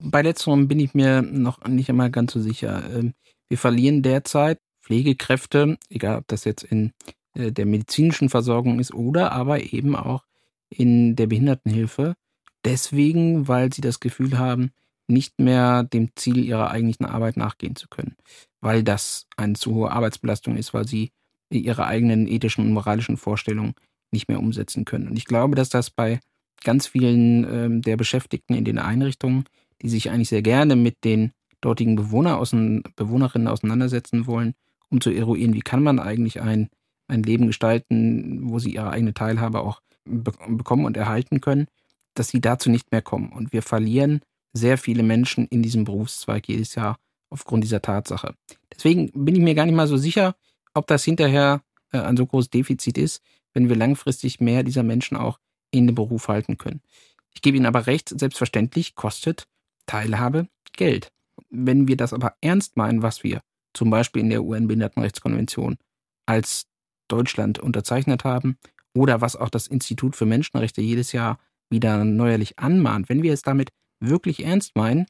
Bei 0.02 0.22
letzterem 0.22 0.66
bin 0.66 0.81
ich 0.81 0.94
mir 0.94 1.22
noch 1.22 1.64
nicht 1.68 1.88
einmal 1.88 2.11
ganz 2.11 2.33
so 2.33 2.40
sicher. 2.40 2.83
Ähm, 2.92 3.14
wir 3.48 3.57
verlieren 3.57 4.02
derzeit 4.02 4.59
Pflegekräfte, 4.83 5.78
egal 5.90 6.18
ob 6.18 6.26
das 6.26 6.42
jetzt 6.42 6.64
in 6.64 6.90
äh, 7.35 7.52
der 7.52 7.66
medizinischen 7.66 8.31
Versorgung 8.31 8.81
ist 8.81 8.92
oder 8.92 9.31
aber 9.31 9.72
eben 9.72 9.94
auch 9.94 10.24
in 10.70 11.14
der 11.14 11.28
Behindertenhilfe. 11.28 12.16
Deswegen, 12.64 13.46
weil 13.46 13.72
sie 13.72 13.81
das 13.81 14.00
Gefühl 14.00 14.38
haben, 14.38 14.72
nicht 15.07 15.38
mehr 15.38 15.85
dem 15.85 16.11
Ziel 16.16 16.38
ihrer 16.44 16.72
eigentlichen 16.72 17.07
Arbeit 17.07 17.37
nachgehen 17.37 17.76
zu 17.76 17.87
können. 17.87 18.16
Weil 18.61 18.83
das 18.83 19.28
eine 19.37 19.54
zu 19.54 19.72
hohe 19.72 19.92
Arbeitsbelastung 19.92 20.57
ist, 20.57 20.74
weil 20.74 20.88
sie 20.88 21.12
ihre 21.50 21.87
eigenen 21.87 22.26
ethischen 22.26 22.64
und 22.64 22.72
moralischen 22.72 23.16
Vorstellungen 23.16 23.74
nicht 24.12 24.28
mehr 24.28 24.40
umsetzen 24.40 24.84
können. 24.84 25.08
Und 25.08 25.16
ich 25.16 25.24
glaube, 25.24 25.54
dass 25.54 25.68
das 25.68 25.90
bei 25.90 26.20
ganz 26.64 26.87
vielen 26.87 27.44
äh, 27.44 27.80
der 27.80 27.96
Beschäftigten 27.96 28.54
in 28.54 28.64
den 28.64 28.78
Einrichtungen, 28.78 29.44
die 29.82 29.88
sich 29.88 30.11
eigentlich 30.11 30.28
sehr 30.28 30.42
gerne 30.42 30.76
mit 30.76 31.04
den 31.04 31.32
dortigen 31.61 31.96
Bewohner 31.96 32.38
außen, 32.38 32.82
Bewohnerinnen 32.96 33.48
auseinandersetzen 33.48 34.26
wollen, 34.26 34.54
um 34.90 35.00
zu 35.00 35.11
eruieren, 35.11 35.54
wie 35.54 35.61
kann 35.61 35.82
man 35.82 35.98
eigentlich 35.98 36.40
ein, 36.40 36.68
ein 37.08 37.22
Leben 37.22 37.46
gestalten, 37.46 38.50
wo 38.50 38.58
sie 38.58 38.74
ihre 38.74 38.90
eigene 38.90 39.14
Teilhabe 39.14 39.61
auch 39.61 39.80
be 40.04 40.32
bekommen 40.48 40.84
und 40.84 40.96
erhalten 40.96 41.40
können, 41.40 41.66
dass 42.14 42.28
sie 42.28 42.40
dazu 42.40 42.70
nicht 42.70 42.90
mehr 42.90 43.02
kommen. 43.02 43.30
Und 43.32 43.52
wir 43.52 43.62
verlieren 43.62 44.20
sehr 44.52 44.78
viele 44.78 45.02
Menschen 45.02 45.46
in 45.48 45.62
diesem 45.62 45.84
Berufszweig 45.84 46.48
jedes 46.48 46.74
Jahr 46.74 46.98
aufgrund 47.30 47.64
dieser 47.64 47.82
Tatsache. 47.82 48.34
Deswegen 48.74 49.11
bin 49.12 49.34
ich 49.34 49.42
mir 49.42 49.54
gar 49.54 49.66
nicht 49.66 49.74
mal 49.74 49.87
so 49.87 49.96
sicher, 49.96 50.34
ob 50.74 50.87
das 50.87 51.04
hinterher 51.04 51.62
äh, 51.92 51.98
ein 51.98 52.16
so 52.16 52.26
großes 52.26 52.50
Defizit 52.50 52.98
ist, 52.98 53.22
wenn 53.52 53.68
wir 53.68 53.76
langfristig 53.76 54.40
mehr 54.40 54.62
dieser 54.62 54.83
Menschen 54.83 55.16
auch 55.16 55.38
in 55.70 55.87
den 55.87 55.94
Beruf 55.94 56.28
halten 56.28 56.59
können. 56.59 56.81
Ich 57.33 57.42
gebe 57.42 57.57
Ihnen 57.57 57.66
aber 57.66 57.87
recht, 57.87 58.09
selbstverständlich 58.18 58.94
kostet 58.94 59.46
Teilhabe 59.87 60.48
Geld. 60.72 61.12
Wenn 61.50 61.88
wir 61.88 61.96
das 61.96 62.12
aber 62.12 62.35
ernst 62.40 62.76
meinen, 62.76 63.02
was 63.02 63.22
wir 63.24 63.40
zum 63.74 63.90
Beispiel 63.90 64.22
in 64.22 64.31
der 64.31 64.42
UN-Behindertenrechtskonvention 64.42 65.78
als 66.26 66.66
Deutschland 67.09 67.59
unterzeichnet 67.59 68.24
haben 68.24 68.59
oder 68.94 69.20
was 69.20 69.37
auch 69.37 69.50
das 69.50 69.66
Institut 69.66 70.16
für 70.16 70.26
Menschenrechte 70.26 70.81
jedes 70.81 71.12
Jahr 71.12 71.38
wieder 71.70 72.04
neuerlich 72.04 72.59
anmahnt, 72.59 73.09
wenn 73.09 73.22
wir 73.22 73.33
es 73.33 73.42
damit 73.42 73.70
wirklich 74.00 74.44
ernst 74.44 74.76
meinen, 74.76 75.07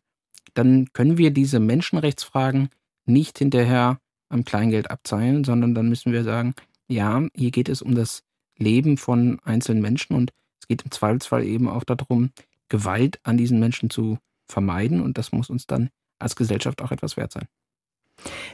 dann 0.55 0.92
können 0.92 1.18
wir 1.18 1.31
diese 1.31 1.61
Menschenrechtsfragen 1.61 2.71
nicht 3.05 3.38
hinterher 3.38 4.01
am 4.29 4.45
Kleingeld 4.45 4.91
abzeilen, 4.91 5.45
sondern 5.45 5.75
dann 5.75 5.88
müssen 5.88 6.12
wir 6.12 6.25
sagen, 6.25 6.55
ja, 6.88 7.23
hier 7.35 7.51
geht 7.51 7.69
es 7.69 7.83
um 7.83 7.95
das 7.95 8.23
Leben 8.57 8.97
von 8.97 9.41
einzelnen 9.45 9.83
Menschen 9.83 10.17
und 10.17 10.33
es 10.61 10.69
geht 10.69 10.83
im 10.83 10.91
Zweifelsfall 10.91 11.45
eben 11.45 11.69
auch 11.69 11.85
darum, 11.85 12.31
Gewalt 12.69 13.21
an 13.23 13.37
diesen 13.37 13.61
Menschen 13.61 13.91
zu 13.91 14.19
vermeiden 14.47 15.01
und 15.01 15.19
das 15.19 15.33
muss 15.33 15.51
uns 15.51 15.67
dann 15.67 15.91
als 16.19 16.37
Gesellschaft 16.37 16.83
auch 16.83 16.91
etwas 16.91 17.17
wert 17.17 17.33
sein. 17.33 17.47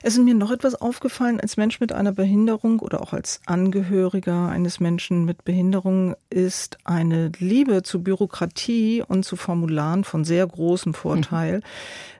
Es 0.02 0.14
ist 0.14 0.24
mir 0.24 0.34
noch 0.34 0.50
etwas 0.50 0.74
aufgefallen, 0.74 1.40
als 1.40 1.56
Mensch 1.56 1.80
mit 1.80 1.92
einer 1.92 2.12
Behinderung 2.12 2.80
oder 2.80 3.00
auch 3.00 3.12
als 3.12 3.40
Angehöriger 3.46 4.48
eines 4.48 4.80
Menschen 4.80 5.24
mit 5.24 5.44
Behinderung 5.44 6.14
ist 6.30 6.78
eine 6.84 7.32
Liebe 7.38 7.82
zu 7.82 8.02
Bürokratie 8.02 9.02
und 9.06 9.24
zu 9.24 9.36
Formularen 9.36 10.04
von 10.04 10.24
sehr 10.24 10.46
großem 10.46 10.94
Vorteil. 10.94 11.58
Mhm. 11.58 11.62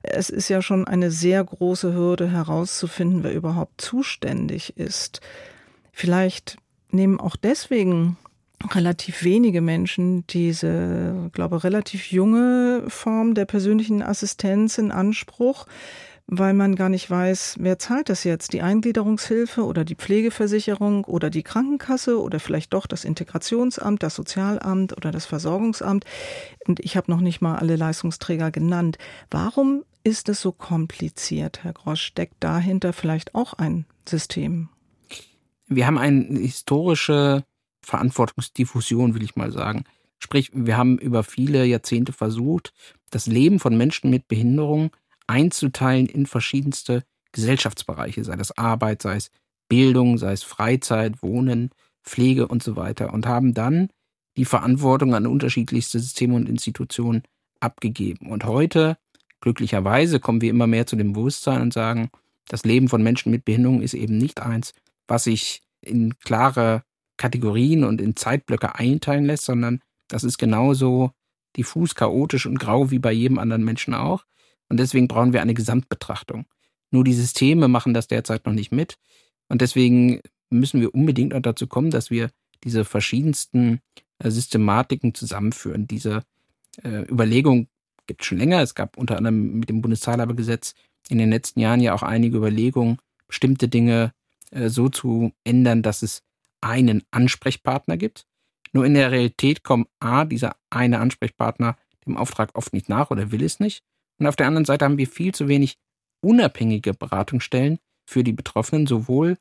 Es 0.02 0.30
ist 0.30 0.48
ja 0.48 0.62
schon 0.62 0.87
eine 0.87 1.11
sehr 1.11 1.44
große 1.44 1.94
Hürde 1.94 2.30
herauszufinden, 2.30 3.22
wer 3.22 3.35
überhaupt 3.35 3.80
zuständig 3.80 4.76
ist. 4.76 5.20
Vielleicht 5.92 6.57
nehmen 6.90 7.20
auch 7.20 7.37
deswegen 7.37 8.16
relativ 8.72 9.24
wenige 9.24 9.61
Menschen 9.61 10.26
diese, 10.28 11.30
glaube 11.33 11.64
relativ 11.64 12.11
junge 12.11 12.85
Form 12.88 13.35
der 13.35 13.44
persönlichen 13.44 14.02
Assistenz 14.02 14.78
in 14.78 14.90
Anspruch 14.90 15.66
weil 16.27 16.55
man 16.55 16.75
gar 16.75 16.89
nicht 16.89 17.11
weiß, 17.11 17.57
wer 17.61 17.79
zahlt 17.79 18.09
das 18.09 18.25
jetzt? 18.25 18.53
Die 18.53 18.63
Eingliederungshilfe 18.63 19.63
oder 19.65 19.85
die 19.85 19.95
Pflegeversicherung 19.95 21.05
oder 21.05 21.31
die 21.31 21.43
Krankenkasse 21.43 22.21
oder 22.21 22.41
vielleicht 22.41 22.73
doch 22.73 22.87
das 22.87 23.05
Integrationsamt, 23.05 24.03
das 24.03 24.15
Sozialamt 24.15 24.97
oder 24.97 25.11
das 25.11 25.27
Versorgungsamt. 25.27 26.05
Und 26.67 26.81
ich 26.81 26.97
habe 26.97 27.11
noch 27.11 27.21
nicht 27.21 27.41
mal 27.41 27.57
alle 27.57 27.77
Leistungsträger 27.77 28.51
genannt. 28.51 28.97
Warum 29.31 29.85
ist 30.03 30.29
es 30.29 30.41
so 30.41 30.53
kompliziert, 30.53 31.63
Herr 31.63 31.75
Grosch? 31.75 32.03
Steckt 32.03 32.37
dahinter 32.41 32.93
vielleicht 32.93 33.35
auch 33.35 33.55
ein 33.55 33.85
System? 34.09 34.71
Wir 35.67 35.87
haben 35.87 35.99
eine 35.99 36.39
historische 36.39 37.45
Verantwortungsdiffusion, 37.83 39.15
will 39.15 39.23
ich 39.23 39.37
mal 39.37 39.53
sagen. 39.53 39.85
Sprich, 40.19 40.51
wir 40.55 40.79
haben 40.79 40.99
über 40.99 41.23
viele 41.23 41.67
Jahrzehnte 41.67 42.13
versucht, 42.13 42.73
das 43.11 43.27
Leben 43.27 43.61
von 43.61 43.77
Menschen 43.77 44.11
mit 44.11 44.27
Behinderung 44.27 44.91
einzuteilen 45.27 46.07
in 46.07 46.27
verschiedenste 46.27 47.05
Gesellschaftsbereiche, 47.33 48.25
sei 48.25 48.37
das 48.37 48.57
Arbeit, 48.57 49.03
sei 49.03 49.17
es 49.17 49.31
Bildung, 49.69 50.19
sei 50.19 50.33
es 50.33 50.43
Freizeit, 50.43 51.23
Wohnen, 51.23 51.71
Pflege 52.05 52.49
und 52.49 52.63
so 52.63 52.77
weiter 52.77 53.13
und 53.13 53.27
haben 53.27 53.55
dann 53.55 53.89
die 54.37 54.45
Verantwortung 54.45 55.15
an 55.15 55.27
unterschiedlichste 55.27 55.99
Systeme 55.99 56.35
und 56.35 56.49
Institutionen 56.49 57.23
abgegeben. 57.61 58.31
Und 58.31 58.45
heute, 58.45 58.97
glücklicherweise, 59.41 60.21
kommen 60.21 60.41
wir 60.41 60.51
immer 60.51 60.67
mehr 60.67 60.87
zu 60.87 60.97
dem 60.97 61.13
Bewusstsein 61.13 61.63
und 61.63 61.73
sagen, 61.73 62.11
das 62.49 62.65
Leben 62.65 62.89
von 62.89 63.03
Menschen 63.03 63.31
mit 63.31 63.45
Behinderung 63.45 63.81
ist 63.81 63.95
eben 63.95 64.19
nicht 64.19 64.41
eins, 64.43 64.75
was 65.09 65.25
sich 65.25 65.63
in 65.81 66.19
klare 66.19 66.83
Kategorien 67.17 67.85
und 67.85 68.01
in 68.01 68.17
Zeitblöcke 68.17 68.75
einteilen 68.75 69.25
lässt, 69.25 69.45
sondern 69.45 69.81
das 70.09 70.25
ist 70.25 70.39
genauso 70.39 71.13
diffus, 71.57 71.95
chaotisch 71.95 72.47
und 72.47 72.59
grau 72.59 72.91
wie 72.91 72.99
bei 72.99 73.13
jedem 73.13 73.39
anderen 73.39 73.65
Menschen 73.65 73.95
auch. 73.95 74.25
Und 74.68 74.79
deswegen 74.79 75.09
brauchen 75.09 75.33
wir 75.33 75.42
eine 75.42 75.55
Gesamtbetrachtung. 75.55 76.46
Nur 76.90 77.05
die 77.05 77.14
Systeme 77.14 77.68
machen 77.68 77.94
das 77.94 78.07
derzeit 78.07 78.46
noch 78.46 78.53
nicht 78.53 78.72
mit. 78.72 78.96
Und 79.48 79.61
deswegen 79.61 80.20
müssen 80.50 80.81
wir 80.81 80.94
unbedingt 80.94 81.35
auch 81.35 81.40
dazu 81.40 81.66
kommen, 81.66 81.90
dass 81.90 82.11
wir 82.11 82.31
diese 82.62 82.85
verschiedensten 82.85 83.81
äh, 84.18 84.31
Systematiken 84.31 85.14
zusammenführen. 85.14 85.87
Diese 85.87 86.22
äh, 86.83 87.03
Überlegung 87.11 87.68
gibt 88.07 88.22
es 88.22 88.27
schon 88.27 88.38
länger. 88.38 88.62
Es 88.62 88.74
gab 88.74 88.96
unter 88.96 89.16
anderem 89.16 89.59
mit 89.59 89.68
dem 89.68 89.83
Bundesteilhabegesetz 89.83 90.74
in 91.09 91.18
den 91.18 91.31
letzten 91.31 91.61
Jahren 91.61 91.81
ja 91.81 91.94
auch 91.94 92.03
einige 92.03 92.38
Überlegungen, 92.38 92.98
bestimmte 93.27 93.68
Dinge 93.68 94.12
äh, 94.50 94.68
so 94.68 94.88
zu 94.88 95.33
ändern, 95.44 95.83
dass 95.83 96.03
es 96.03 96.22
einen 96.61 97.03
Ansprechpartner 97.11 97.96
gibt. 97.96 98.27
Nur 98.72 98.87
in 98.87 98.94
der 98.94 99.11
Realität 99.11 99.62
kommt 99.62 99.88
A, 100.00 100.24
dieser 100.24 100.57
eine 100.70 101.00
Ansprechpartner 101.00 101.77
dem 102.07 102.16
Auftrag 102.16 102.50
oft 102.55 102.72
nicht 102.72 102.88
nach 102.88 103.11
oder 103.11 103.31
will 103.31 103.42
es 103.42 103.61
nicht. 103.61 103.83
Und 104.18 104.27
auf 104.27 104.37
der 104.37 104.46
anderen 104.46 104.64
Seite 104.64 104.85
haben 104.85 104.98
wir 104.98 105.09
viel 105.09 105.35
zu 105.35 105.48
wenig 105.48 105.77
unabhängige 106.20 106.94
Beratungsstellen 106.94 107.79
für 108.07 108.24
die 108.24 108.33
Betroffenen, 108.33 108.87
sowohl 108.87 109.37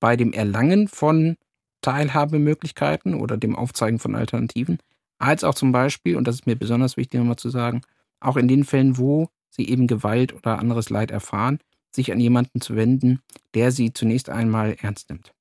bei 0.00 0.16
dem 0.16 0.32
Erlangen 0.32 0.88
von 0.88 1.36
Teilhabemöglichkeiten 1.82 3.14
oder 3.14 3.36
dem 3.36 3.56
Aufzeigen 3.56 3.98
von 3.98 4.14
Alternativen, 4.14 4.78
als 5.18 5.44
auch 5.44 5.54
zum 5.54 5.72
Beispiel, 5.72 6.16
und 6.16 6.26
das 6.26 6.36
ist 6.36 6.46
mir 6.46 6.56
besonders 6.56 6.96
wichtig 6.96 7.18
nochmal 7.18 7.36
zu 7.36 7.50
sagen, 7.50 7.82
auch 8.20 8.36
in 8.36 8.48
den 8.48 8.64
Fällen, 8.64 8.98
wo 8.98 9.28
sie 9.50 9.68
eben 9.68 9.86
Gewalt 9.86 10.34
oder 10.34 10.58
anderes 10.58 10.90
Leid 10.90 11.10
erfahren, 11.10 11.58
sich 11.90 12.12
an 12.12 12.20
jemanden 12.20 12.60
zu 12.60 12.76
wenden, 12.76 13.20
der 13.54 13.72
sie 13.72 13.92
zunächst 13.92 14.28
einmal 14.28 14.76
ernst 14.80 15.10
nimmt. 15.10 15.32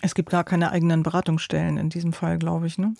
Es 0.00 0.14
gibt 0.14 0.30
gar 0.30 0.44
keine 0.44 0.70
eigenen 0.70 1.02
Beratungsstellen 1.02 1.76
in 1.76 1.90
diesem 1.90 2.12
Fall, 2.12 2.38
glaube 2.38 2.68
ich. 2.68 2.78
Ne? 2.78 2.94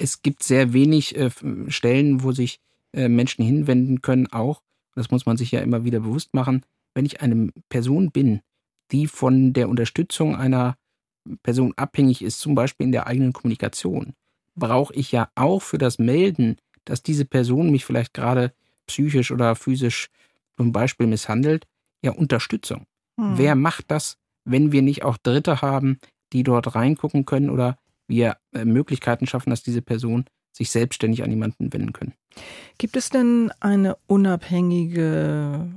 Es 0.00 0.22
gibt 0.22 0.44
sehr 0.44 0.72
wenig 0.72 1.16
äh, 1.16 1.30
Stellen, 1.68 2.22
wo 2.22 2.30
sich 2.30 2.60
äh, 2.92 3.08
Menschen 3.08 3.44
hinwenden 3.44 4.00
können, 4.00 4.28
auch 4.28 4.62
das 4.96 5.10
muss 5.10 5.26
man 5.26 5.36
sich 5.36 5.52
ja 5.52 5.60
immer 5.60 5.84
wieder 5.84 6.00
bewusst 6.00 6.34
machen, 6.34 6.64
wenn 6.94 7.06
ich 7.06 7.20
eine 7.20 7.50
Person 7.68 8.10
bin, 8.10 8.40
die 8.90 9.06
von 9.06 9.52
der 9.52 9.68
Unterstützung 9.68 10.36
einer 10.36 10.76
Person 11.42 11.74
abhängig 11.76 12.22
ist, 12.22 12.40
zum 12.40 12.54
Beispiel 12.54 12.86
in 12.86 12.92
der 12.92 13.06
eigenen 13.06 13.32
Kommunikation, 13.32 14.14
brauche 14.54 14.94
ich 14.94 15.12
ja 15.12 15.28
auch 15.34 15.60
für 15.60 15.78
das 15.78 15.98
Melden, 15.98 16.56
dass 16.84 17.02
diese 17.02 17.24
Person 17.24 17.70
mich 17.70 17.84
vielleicht 17.84 18.14
gerade 18.14 18.52
psychisch 18.86 19.30
oder 19.30 19.54
physisch 19.54 20.08
zum 20.56 20.72
Beispiel 20.72 21.06
misshandelt, 21.06 21.66
ja 22.02 22.12
Unterstützung. 22.12 22.86
Hm. 23.18 23.36
Wer 23.36 23.54
macht 23.54 23.90
das, 23.90 24.16
wenn 24.44 24.72
wir 24.72 24.82
nicht 24.82 25.02
auch 25.02 25.18
Dritte 25.18 25.60
haben, 25.60 25.98
die 26.32 26.42
dort 26.42 26.74
reingucken 26.74 27.24
können 27.24 27.50
oder 27.50 27.78
wir 28.06 28.36
äh, 28.52 28.64
Möglichkeiten 28.64 29.26
schaffen, 29.26 29.50
dass 29.50 29.62
diese 29.62 29.82
Person 29.82 30.24
sich 30.56 30.70
selbstständig 30.70 31.22
an 31.22 31.30
jemanden 31.30 31.72
wenden 31.72 31.92
können. 31.92 32.14
Gibt 32.78 32.96
es 32.96 33.10
denn 33.10 33.52
eine 33.60 33.96
unabhängige 34.06 35.68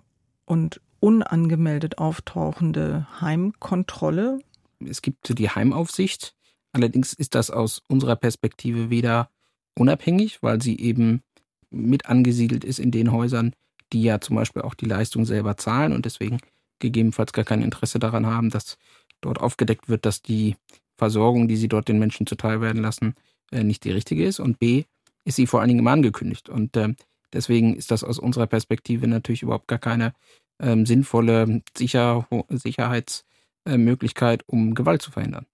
und 0.45 0.81
unangemeldet 0.99 1.97
auftauchende 1.97 3.07
Heimkontrolle? 3.21 4.39
Es 4.85 5.01
gibt 5.01 5.37
die 5.37 5.49
Heimaufsicht. 5.49 6.35
Allerdings 6.71 7.13
ist 7.13 7.35
das 7.35 7.51
aus 7.51 7.81
unserer 7.87 8.15
Perspektive 8.15 8.89
weder 8.89 9.29
unabhängig, 9.77 10.41
weil 10.41 10.61
sie 10.61 10.79
eben 10.79 11.23
mit 11.69 12.05
angesiedelt 12.05 12.63
ist 12.63 12.79
in 12.79 12.91
den 12.91 13.11
Häusern, 13.11 13.53
die 13.91 14.03
ja 14.03 14.21
zum 14.21 14.35
Beispiel 14.35 14.61
auch 14.61 14.75
die 14.75 14.85
Leistung 14.85 15.25
selber 15.25 15.57
zahlen 15.57 15.93
und 15.93 16.05
deswegen 16.05 16.39
gegebenenfalls 16.79 17.33
gar 17.33 17.45
kein 17.45 17.61
Interesse 17.61 17.99
daran 17.99 18.25
haben, 18.25 18.49
dass 18.49 18.77
dort 19.21 19.39
aufgedeckt 19.39 19.89
wird, 19.89 20.05
dass 20.05 20.21
die 20.21 20.55
Versorgung, 20.97 21.47
die 21.47 21.57
sie 21.57 21.67
dort 21.67 21.87
den 21.87 21.99
Menschen 21.99 22.27
zuteil 22.27 22.61
werden 22.61 22.81
lassen, 22.81 23.15
nicht 23.51 23.83
die 23.83 23.91
richtige 23.91 24.25
ist 24.25 24.39
und 24.39 24.59
B, 24.59 24.83
ist 25.25 25.35
sie 25.35 25.47
vor 25.47 25.59
allen 25.59 25.69
Dingen 25.69 25.79
immer 25.79 25.91
angekündigt. 25.91 26.49
Und 26.49 26.75
äh, 26.77 26.93
deswegen 27.33 27.75
ist 27.75 27.91
das 27.91 28.03
aus 28.03 28.19
unserer 28.19 28.47
Perspektive 28.47 29.07
natürlich 29.07 29.43
überhaupt 29.43 29.67
gar 29.67 29.79
keine 29.79 30.13
ähm, 30.61 30.85
sinnvolle 30.85 31.61
Sicher 31.77 32.27
Sicherheitsmöglichkeit, 32.49 34.43
um 34.47 34.75
Gewalt 34.75 35.01
zu 35.01 35.11
verhindern. 35.11 35.45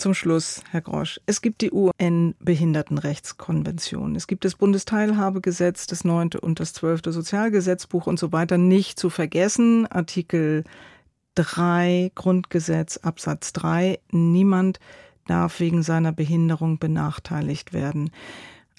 Zum 0.00 0.14
Schluss, 0.14 0.62
Herr 0.70 0.80
Grosch. 0.80 1.20
Es 1.26 1.42
gibt 1.42 1.60
die 1.60 1.72
UN-Behindertenrechtskonvention. 1.72 4.16
Es 4.16 4.26
gibt 4.26 4.46
das 4.46 4.54
Bundesteilhabegesetz, 4.54 5.86
das 5.86 6.04
neunte 6.04 6.40
und 6.40 6.58
das 6.58 6.72
zwölfte 6.72 7.12
Sozialgesetzbuch 7.12 8.06
und 8.06 8.18
so 8.18 8.32
weiter. 8.32 8.56
Nicht 8.56 8.98
zu 8.98 9.10
vergessen, 9.10 9.86
Artikel 9.86 10.64
3 11.34 12.12
Grundgesetz, 12.14 12.96
Absatz 12.96 13.52
3. 13.52 14.00
Niemand 14.10 14.80
darf 15.30 15.60
wegen 15.60 15.82
seiner 15.82 16.12
Behinderung 16.12 16.78
benachteiligt 16.78 17.72
werden. 17.72 18.10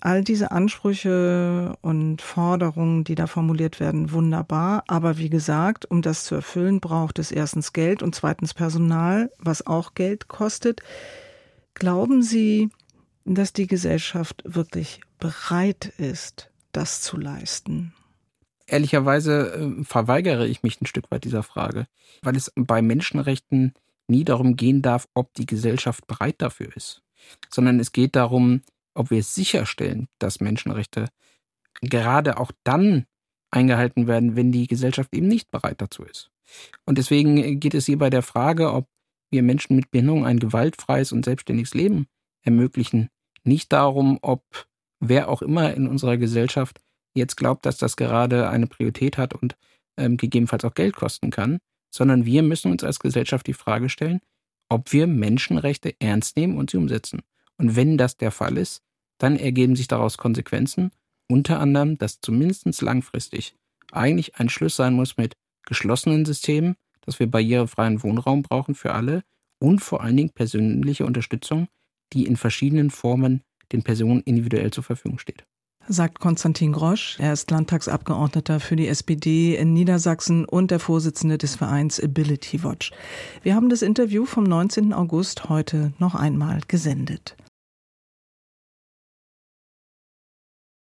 All 0.01 0.23
diese 0.23 0.51
Ansprüche 0.51 1.77
und 1.81 2.21
Forderungen, 2.21 3.03
die 3.03 3.15
da 3.15 3.27
formuliert 3.27 3.79
werden, 3.79 4.11
wunderbar. 4.11 4.83
Aber 4.87 5.17
wie 5.17 5.29
gesagt, 5.29 5.85
um 5.89 6.01
das 6.01 6.25
zu 6.25 6.35
erfüllen, 6.35 6.79
braucht 6.79 7.19
es 7.19 7.31
erstens 7.31 7.71
Geld 7.71 8.03
und 8.03 8.15
zweitens 8.15 8.53
Personal, 8.53 9.31
was 9.37 9.65
auch 9.65 9.93
Geld 9.93 10.27
kostet. 10.27 10.81
Glauben 11.75 12.21
Sie, 12.21 12.69
dass 13.25 13.53
die 13.53 13.67
Gesellschaft 13.67 14.43
wirklich 14.45 15.01
bereit 15.19 15.93
ist, 15.97 16.51
das 16.71 17.01
zu 17.01 17.17
leisten? 17.17 17.93
Ehrlicherweise 18.65 19.53
äh, 19.53 19.83
verweigere 19.83 20.47
ich 20.47 20.63
mich 20.63 20.81
ein 20.81 20.85
Stück 20.87 21.11
weit 21.11 21.23
dieser 21.23 21.43
Frage, 21.43 21.87
weil 22.23 22.35
es 22.35 22.51
bei 22.55 22.81
Menschenrechten 22.81 23.73
nie 24.11 24.23
darum 24.23 24.55
gehen 24.55 24.81
darf, 24.81 25.07
ob 25.15 25.33
die 25.33 25.45
Gesellschaft 25.45 26.05
bereit 26.07 26.35
dafür 26.39 26.75
ist, 26.75 27.01
sondern 27.49 27.79
es 27.79 27.91
geht 27.91 28.15
darum, 28.15 28.61
ob 28.93 29.09
wir 29.09 29.23
sicherstellen, 29.23 30.07
dass 30.19 30.39
Menschenrechte 30.39 31.07
gerade 31.81 32.37
auch 32.37 32.51
dann 32.63 33.05
eingehalten 33.49 34.07
werden, 34.07 34.35
wenn 34.35 34.51
die 34.51 34.67
Gesellschaft 34.67 35.13
eben 35.13 35.27
nicht 35.27 35.49
bereit 35.51 35.81
dazu 35.81 36.03
ist. 36.03 36.29
Und 36.85 36.97
deswegen 36.97 37.59
geht 37.59 37.73
es 37.73 37.85
hier 37.85 37.97
bei 37.97 38.09
der 38.09 38.21
Frage, 38.21 38.73
ob 38.73 38.87
wir 39.31 39.43
Menschen 39.43 39.75
mit 39.75 39.91
Behinderung 39.91 40.25
ein 40.25 40.39
gewaltfreies 40.39 41.11
und 41.11 41.25
selbstständiges 41.25 41.73
Leben 41.73 42.07
ermöglichen, 42.43 43.09
nicht 43.43 43.71
darum, 43.71 44.19
ob 44.21 44.43
wer 44.99 45.29
auch 45.29 45.41
immer 45.41 45.73
in 45.73 45.87
unserer 45.87 46.17
Gesellschaft 46.17 46.79
jetzt 47.15 47.37
glaubt, 47.37 47.65
dass 47.65 47.77
das 47.77 47.95
gerade 47.95 48.49
eine 48.49 48.67
Priorität 48.67 49.17
hat 49.17 49.33
und 49.33 49.55
ähm, 49.97 50.17
gegebenenfalls 50.17 50.65
auch 50.65 50.73
Geld 50.73 50.95
kosten 50.95 51.31
kann, 51.31 51.59
sondern 51.91 52.25
wir 52.25 52.41
müssen 52.41 52.71
uns 52.71 52.83
als 52.83 52.99
Gesellschaft 52.99 53.45
die 53.45 53.53
Frage 53.53 53.89
stellen, 53.89 54.21
ob 54.69 54.91
wir 54.93 55.05
Menschenrechte 55.05 55.93
ernst 55.99 56.37
nehmen 56.37 56.57
und 56.57 56.71
sie 56.71 56.77
umsetzen. 56.77 57.21
Und 57.57 57.75
wenn 57.75 57.97
das 57.97 58.17
der 58.17 58.31
Fall 58.31 58.57
ist, 58.57 58.81
dann 59.17 59.35
ergeben 59.35 59.75
sich 59.75 59.87
daraus 59.87 60.17
Konsequenzen, 60.17 60.91
unter 61.27 61.59
anderem, 61.59 61.97
dass 61.97 62.21
zumindest 62.21 62.81
langfristig 62.81 63.55
eigentlich 63.91 64.37
ein 64.37 64.49
Schluss 64.49 64.77
sein 64.77 64.93
muss 64.93 65.17
mit 65.17 65.35
geschlossenen 65.65 66.25
Systemen, 66.25 66.75
dass 67.01 67.19
wir 67.19 67.27
barrierefreien 67.27 68.01
Wohnraum 68.01 68.41
brauchen 68.41 68.73
für 68.73 68.93
alle 68.93 69.23
und 69.59 69.79
vor 69.79 70.01
allen 70.01 70.17
Dingen 70.17 70.31
persönliche 70.31 71.05
Unterstützung, 71.05 71.67
die 72.13 72.25
in 72.25 72.37
verschiedenen 72.37 72.89
Formen 72.89 73.43
den 73.71 73.83
Personen 73.83 74.21
individuell 74.21 74.71
zur 74.71 74.83
Verfügung 74.83 75.19
steht 75.19 75.45
sagt 75.87 76.19
Konstantin 76.19 76.73
Grosch. 76.73 77.17
Er 77.19 77.33
ist 77.33 77.51
Landtagsabgeordneter 77.51 78.59
für 78.59 78.75
die 78.75 78.87
SPD 78.87 79.55
in 79.55 79.73
Niedersachsen 79.73 80.45
und 80.45 80.71
der 80.71 80.79
Vorsitzende 80.79 81.37
des 81.37 81.55
Vereins 81.55 81.99
Ability 81.99 82.63
Watch. 82.63 82.91
Wir 83.43 83.55
haben 83.55 83.69
das 83.69 83.81
Interview 83.81 84.25
vom 84.25 84.43
19. 84.43 84.93
August 84.93 85.49
heute 85.49 85.93
noch 85.99 86.15
einmal 86.15 86.61
gesendet. 86.67 87.35